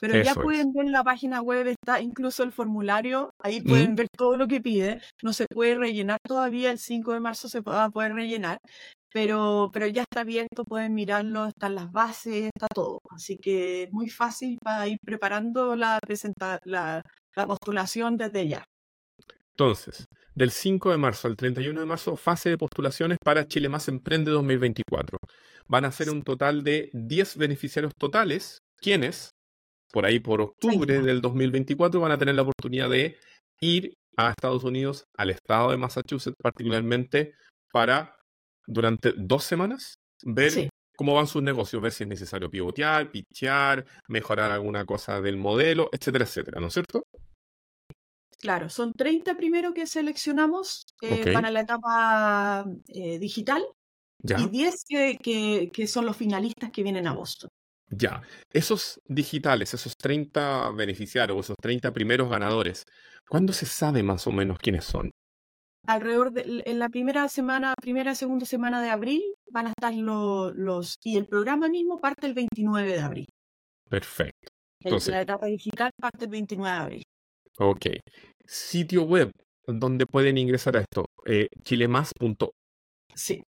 Pero 0.00 0.22
ya 0.22 0.34
pueden 0.34 0.72
ver 0.72 0.86
en 0.86 0.92
la 0.92 1.04
página 1.04 1.40
web, 1.40 1.66
está 1.68 2.00
incluso 2.00 2.42
el 2.42 2.52
formulario, 2.52 3.30
ahí 3.38 3.60
pueden 3.60 3.94
ver 3.94 4.08
todo 4.14 4.36
lo 4.36 4.46
que 4.46 4.60
pide. 4.60 5.00
No 5.22 5.32
se 5.32 5.46
puede 5.46 5.76
rellenar 5.76 6.18
todavía, 6.26 6.70
el 6.70 6.78
5 6.78 7.12
de 7.12 7.20
marzo 7.20 7.48
se 7.48 7.60
va 7.60 7.84
a 7.84 7.90
poder 7.90 8.12
rellenar, 8.12 8.58
pero, 9.12 9.70
pero 9.72 9.86
ya 9.86 10.02
está 10.02 10.20
abierto, 10.20 10.64
pueden 10.64 10.94
mirarlo, 10.94 11.46
están 11.46 11.76
las 11.76 11.90
bases, 11.92 12.50
está 12.54 12.66
todo. 12.66 12.98
Así 13.10 13.38
que 13.38 13.84
es 13.84 13.92
muy 13.92 14.10
fácil 14.10 14.58
para 14.62 14.88
ir 14.88 14.98
preparando 15.02 15.76
la, 15.76 16.00
la, 16.64 17.02
la 17.36 17.46
postulación 17.46 18.16
desde 18.16 18.48
ya. 18.48 18.64
Entonces, 19.56 20.06
del 20.34 20.50
5 20.50 20.90
de 20.90 20.96
marzo 20.96 21.28
al 21.28 21.36
31 21.36 21.78
de 21.80 21.86
marzo, 21.86 22.16
fase 22.16 22.50
de 22.50 22.58
postulaciones 22.58 23.18
para 23.24 23.46
Chile 23.46 23.68
Más 23.68 23.88
Emprende 23.88 24.32
2024. 24.32 25.18
Van 25.68 25.84
a 25.84 25.92
ser 25.92 26.10
un 26.10 26.22
total 26.22 26.64
de 26.64 26.90
10 26.92 27.36
beneficiarios 27.36 27.92
totales, 27.98 28.58
quienes 28.80 29.30
por 29.92 30.06
ahí 30.06 30.18
por 30.18 30.40
octubre 30.40 31.00
del 31.00 31.20
2024 31.20 32.00
van 32.00 32.10
a 32.10 32.18
tener 32.18 32.34
la 32.34 32.42
oportunidad 32.42 32.90
de 32.90 33.16
ir 33.60 33.94
a 34.16 34.30
Estados 34.30 34.64
Unidos, 34.64 35.04
al 35.16 35.30
estado 35.30 35.70
de 35.70 35.76
Massachusetts 35.76 36.36
particularmente, 36.42 37.34
para 37.72 38.16
durante 38.66 39.12
dos 39.16 39.44
semanas 39.44 39.94
ver 40.24 40.68
cómo 40.96 41.14
van 41.14 41.28
sus 41.28 41.42
negocios, 41.42 41.80
ver 41.80 41.92
si 41.92 42.02
es 42.02 42.08
necesario 42.08 42.50
pivotear, 42.50 43.12
pitchear, 43.12 43.84
mejorar 44.08 44.50
alguna 44.50 44.84
cosa 44.84 45.20
del 45.20 45.36
modelo, 45.36 45.90
etcétera, 45.92 46.24
etcétera, 46.24 46.60
¿no 46.60 46.68
es 46.68 46.74
cierto? 46.74 47.04
Claro, 48.44 48.68
son 48.68 48.92
30 48.92 49.38
primero 49.38 49.72
que 49.72 49.86
seleccionamos 49.86 50.84
eh, 51.00 51.32
para 51.32 51.50
la 51.50 51.60
etapa 51.60 52.66
eh, 52.88 53.18
digital 53.18 53.64
y 54.22 54.48
10 54.50 54.84
que, 55.22 55.70
que 55.72 55.86
son 55.86 56.04
los 56.04 56.14
finalistas 56.14 56.70
que 56.70 56.82
vienen 56.82 57.06
a 57.06 57.14
Boston. 57.14 57.48
Ya, 57.88 58.20
esos 58.52 59.00
digitales, 59.06 59.72
esos 59.72 59.96
30 59.96 60.72
beneficiarios, 60.72 61.38
esos 61.38 61.56
30 61.58 61.90
primeros 61.94 62.28
ganadores, 62.28 62.84
¿cuándo 63.26 63.54
se 63.54 63.64
sabe 63.64 64.02
más 64.02 64.26
o 64.26 64.30
menos 64.30 64.58
quiénes 64.58 64.84
son? 64.84 65.10
Alrededor 65.86 66.30
de 66.30 66.64
en 66.66 66.78
la 66.78 66.90
primera 66.90 67.26
semana, 67.28 67.72
primera, 67.80 68.14
segunda 68.14 68.44
semana 68.44 68.82
de 68.82 68.90
abril 68.90 69.22
van 69.50 69.68
a 69.68 69.70
estar 69.70 69.94
los, 69.94 70.54
los 70.54 70.98
y 71.02 71.16
el 71.16 71.26
programa 71.26 71.70
mismo 71.70 71.98
parte 71.98 72.26
el 72.26 72.34
29 72.34 72.92
de 72.92 73.00
abril. 73.00 73.26
Perfecto. 73.88 74.52
Entonces, 74.80 75.14
la 75.14 75.22
etapa 75.22 75.46
digital 75.46 75.92
parte 75.98 76.26
el 76.26 76.30
29 76.30 76.76
de 76.76 76.82
abril. 76.82 77.02
Ok. 77.58 77.86
Sitio 78.46 79.04
web 79.04 79.30
donde 79.66 80.06
pueden 80.06 80.36
ingresar 80.38 80.76
a 80.76 80.80
esto, 80.80 81.06
eh, 81.24 81.48
chilemas.org. 81.62 82.52
Sí, 83.14 83.42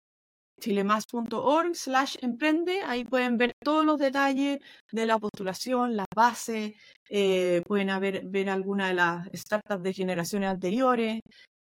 chilemas.org 0.60 1.74
slash 1.74 2.16
emprende. 2.22 2.80
Ahí 2.82 3.04
pueden 3.04 3.36
ver 3.36 3.52
todos 3.62 3.84
los 3.84 3.98
detalles 3.98 4.58
de 4.90 5.06
la 5.06 5.18
postulación, 5.18 5.96
las 5.96 6.06
bases, 6.14 6.74
eh, 7.08 7.62
pueden 7.66 7.90
haber, 7.90 8.22
ver 8.26 8.48
algunas 8.50 8.88
de 8.88 8.94
las 8.94 9.28
startups 9.34 9.82
de 9.82 9.92
generaciones 9.92 10.50
anteriores. 10.50 11.20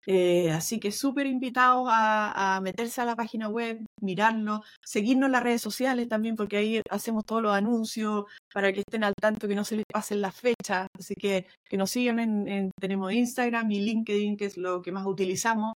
Eh, 0.07 0.51
así 0.51 0.81
que 0.81 0.91
súper 0.93 1.27
invitados 1.27 1.89
a, 1.91 2.61
meterse 2.63 3.01
a 3.01 3.05
la 3.05 3.17
página 3.17 3.49
web, 3.49 3.85
mirarlo, 4.01 4.63
seguirnos 4.85 5.27
en 5.27 5.33
las 5.33 5.43
redes 5.43 5.63
sociales 5.63 6.09
también, 6.09 6.37
porque 6.37 6.57
ahí 6.57 6.83
hacemos 6.91 7.25
todos 7.25 7.43
los 7.43 7.55
anuncios 7.55 8.25
para 8.53 8.73
que 8.73 8.81
estén 8.81 9.05
al 9.05 9.15
tanto, 9.15 9.49
que 9.49 9.55
no 9.55 9.65
se 9.65 9.77
les 9.77 9.85
pasen 9.87 10.21
las 10.21 10.35
fechas. 10.35 10.89
Así 10.99 11.15
que 11.15 11.47
que 11.65 11.77
nos 11.77 11.91
sigan 11.91 12.19
en 12.49 12.71
tenemos 12.81 13.13
Instagram 13.13 13.71
y 13.71 13.81
LinkedIn, 13.81 14.37
que 14.37 14.47
es 14.47 14.57
lo 14.57 14.83
que 14.83 14.93
más 14.93 15.07
utilizamos. 15.07 15.75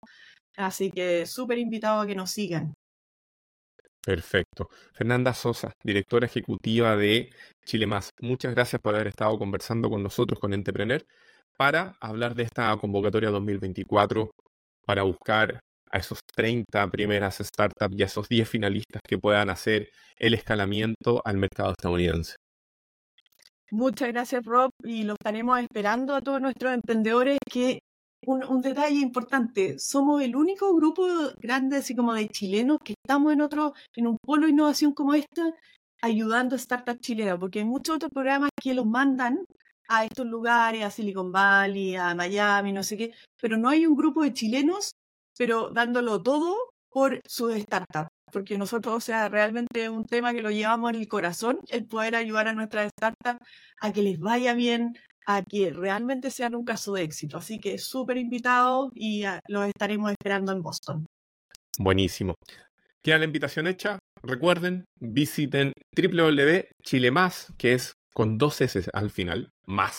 Así 0.57 0.91
que 0.91 1.25
súper 1.25 1.59
invitados 1.59 2.03
a 2.03 2.07
que 2.07 2.15
nos 2.15 2.31
sigan. 2.31 2.73
Perfecto. 4.07 4.69
Fernanda 4.93 5.33
Sosa, 5.33 5.73
directora 5.83 6.27
ejecutiva 6.27 6.95
de 6.95 7.29
Chile 7.65 7.87
Más. 7.87 8.11
Muchas 8.21 8.55
gracias 8.55 8.81
por 8.81 8.95
haber 8.95 9.07
estado 9.07 9.37
conversando 9.37 9.89
con 9.89 10.01
nosotros, 10.01 10.39
con 10.39 10.53
Entrepreneur, 10.53 11.05
para 11.57 11.95
hablar 12.01 12.35
de 12.35 12.43
esta 12.43 12.75
convocatoria 12.77 13.29
2024, 13.29 14.31
para 14.85 15.03
buscar 15.03 15.59
a 15.89 15.97
esos 15.97 16.19
30 16.35 16.89
primeras 16.89 17.37
startups 17.37 17.95
y 17.95 18.03
a 18.03 18.05
esos 18.05 18.27
10 18.27 18.49
finalistas 18.49 19.01
que 19.07 19.17
puedan 19.17 19.49
hacer 19.49 19.89
el 20.17 20.33
escalamiento 20.33 21.21
al 21.23 21.37
mercado 21.37 21.71
estadounidense. 21.71 22.35
Muchas 23.71 24.09
gracias, 24.09 24.45
Rob, 24.45 24.71
y 24.83 25.03
lo 25.03 25.13
estaremos 25.13 25.59
esperando 25.59 26.15
a 26.15 26.21
todos 26.21 26.39
nuestros 26.39 26.73
emprendedores 26.73 27.37
que 27.49 27.79
un, 28.25 28.61
detalle 28.61 28.99
importante, 28.99 29.77
somos 29.79 30.21
el 30.21 30.35
único 30.35 30.73
grupo 30.75 31.05
grande, 31.39 31.77
así 31.77 31.95
como 31.95 32.13
de 32.13 32.27
chilenos, 32.29 32.79
que 32.83 32.93
estamos 32.93 33.33
en 33.33 33.41
otro, 33.41 33.73
en 33.95 34.07
un 34.07 34.17
polo 34.21 34.45
de 34.45 34.51
innovación 34.51 34.93
como 34.93 35.13
esta, 35.13 35.53
ayudando 36.01 36.55
a 36.55 36.59
startups 36.59 36.99
chilenas, 37.01 37.37
porque 37.39 37.59
hay 37.59 37.65
muchos 37.65 37.95
otros 37.97 38.11
programas 38.11 38.49
que 38.61 38.73
los 38.73 38.85
mandan 38.85 39.45
a 39.87 40.05
estos 40.05 40.25
lugares, 40.25 40.83
a 40.83 40.91
Silicon 40.91 41.31
Valley, 41.31 41.95
a 41.95 42.13
Miami, 42.15 42.73
no 42.73 42.83
sé 42.83 42.97
qué, 42.97 43.13
pero 43.41 43.57
no 43.57 43.69
hay 43.69 43.85
un 43.85 43.95
grupo 43.95 44.23
de 44.23 44.33
chilenos, 44.33 44.91
pero 45.37 45.69
dándolo 45.69 46.21
todo 46.21 46.55
por 46.89 47.21
su 47.27 47.49
startup. 47.51 48.07
Porque 48.31 48.57
nosotros, 48.57 49.03
sea, 49.03 49.29
realmente 49.29 49.83
es 49.83 49.89
un 49.89 50.03
tema 50.03 50.33
que 50.33 50.41
lo 50.41 50.51
llevamos 50.51 50.89
en 50.89 50.97
el 50.97 51.07
corazón, 51.07 51.59
el 51.69 51.85
poder 51.85 52.15
ayudar 52.15 52.47
a 52.49 52.53
nuestras 52.53 52.91
startups 52.91 53.39
a 53.79 53.93
que 53.93 54.01
les 54.01 54.19
vaya 54.19 54.53
bien, 54.53 54.97
a 55.25 55.43
que 55.43 55.71
realmente 55.71 56.29
sean 56.29 56.55
un 56.55 56.65
caso 56.65 56.93
de 56.93 57.03
éxito. 57.03 57.37
Así 57.37 57.59
que 57.59 57.77
súper 57.77 58.17
invitados 58.17 58.91
y 58.93 59.23
ah, 59.23 59.39
los 59.47 59.67
estaremos 59.67 60.11
esperando 60.11 60.51
en 60.51 60.61
Boston. 60.61 61.05
Buenísimo. 61.79 62.33
Queda 63.01 63.19
la 63.19 63.25
invitación 63.25 63.67
hecha. 63.67 63.99
Recuerden, 64.23 64.85
visiten 64.99 65.71
www.chilemas, 65.95 67.53
que 67.57 67.73
es 67.73 67.93
con 68.17 68.39
dos 68.39 68.59
S 68.61 68.81
al 68.93 69.11
final, 69.11 69.51
más.org, 69.67 69.93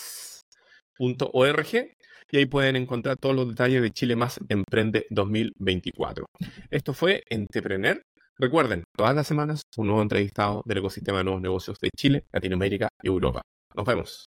y 2.31 2.37
ahí 2.37 2.45
pueden 2.47 2.75
encontrar 2.75 3.15
todos 3.15 3.33
los 3.33 3.47
detalles 3.47 3.81
de 3.81 3.91
Chile 3.91 4.17
Más 4.17 4.41
Emprende 4.49 5.05
2024. 5.09 6.25
Esto 6.69 6.93
fue 6.93 7.23
Entrepreneur. 7.29 8.01
Recuerden, 8.37 8.83
todas 8.97 9.15
las 9.15 9.25
semanas 9.25 9.61
un 9.77 9.87
nuevo 9.87 10.01
entrevistado 10.01 10.63
del 10.65 10.79
ecosistema 10.79 11.19
de 11.19 11.23
nuevos 11.23 11.41
negocios 11.41 11.79
de 11.79 11.91
Chile, 11.95 12.25
Latinoamérica 12.33 12.89
y 13.01 13.07
Europa. 13.07 13.41
Nos 13.73 13.85
vemos. 13.85 14.29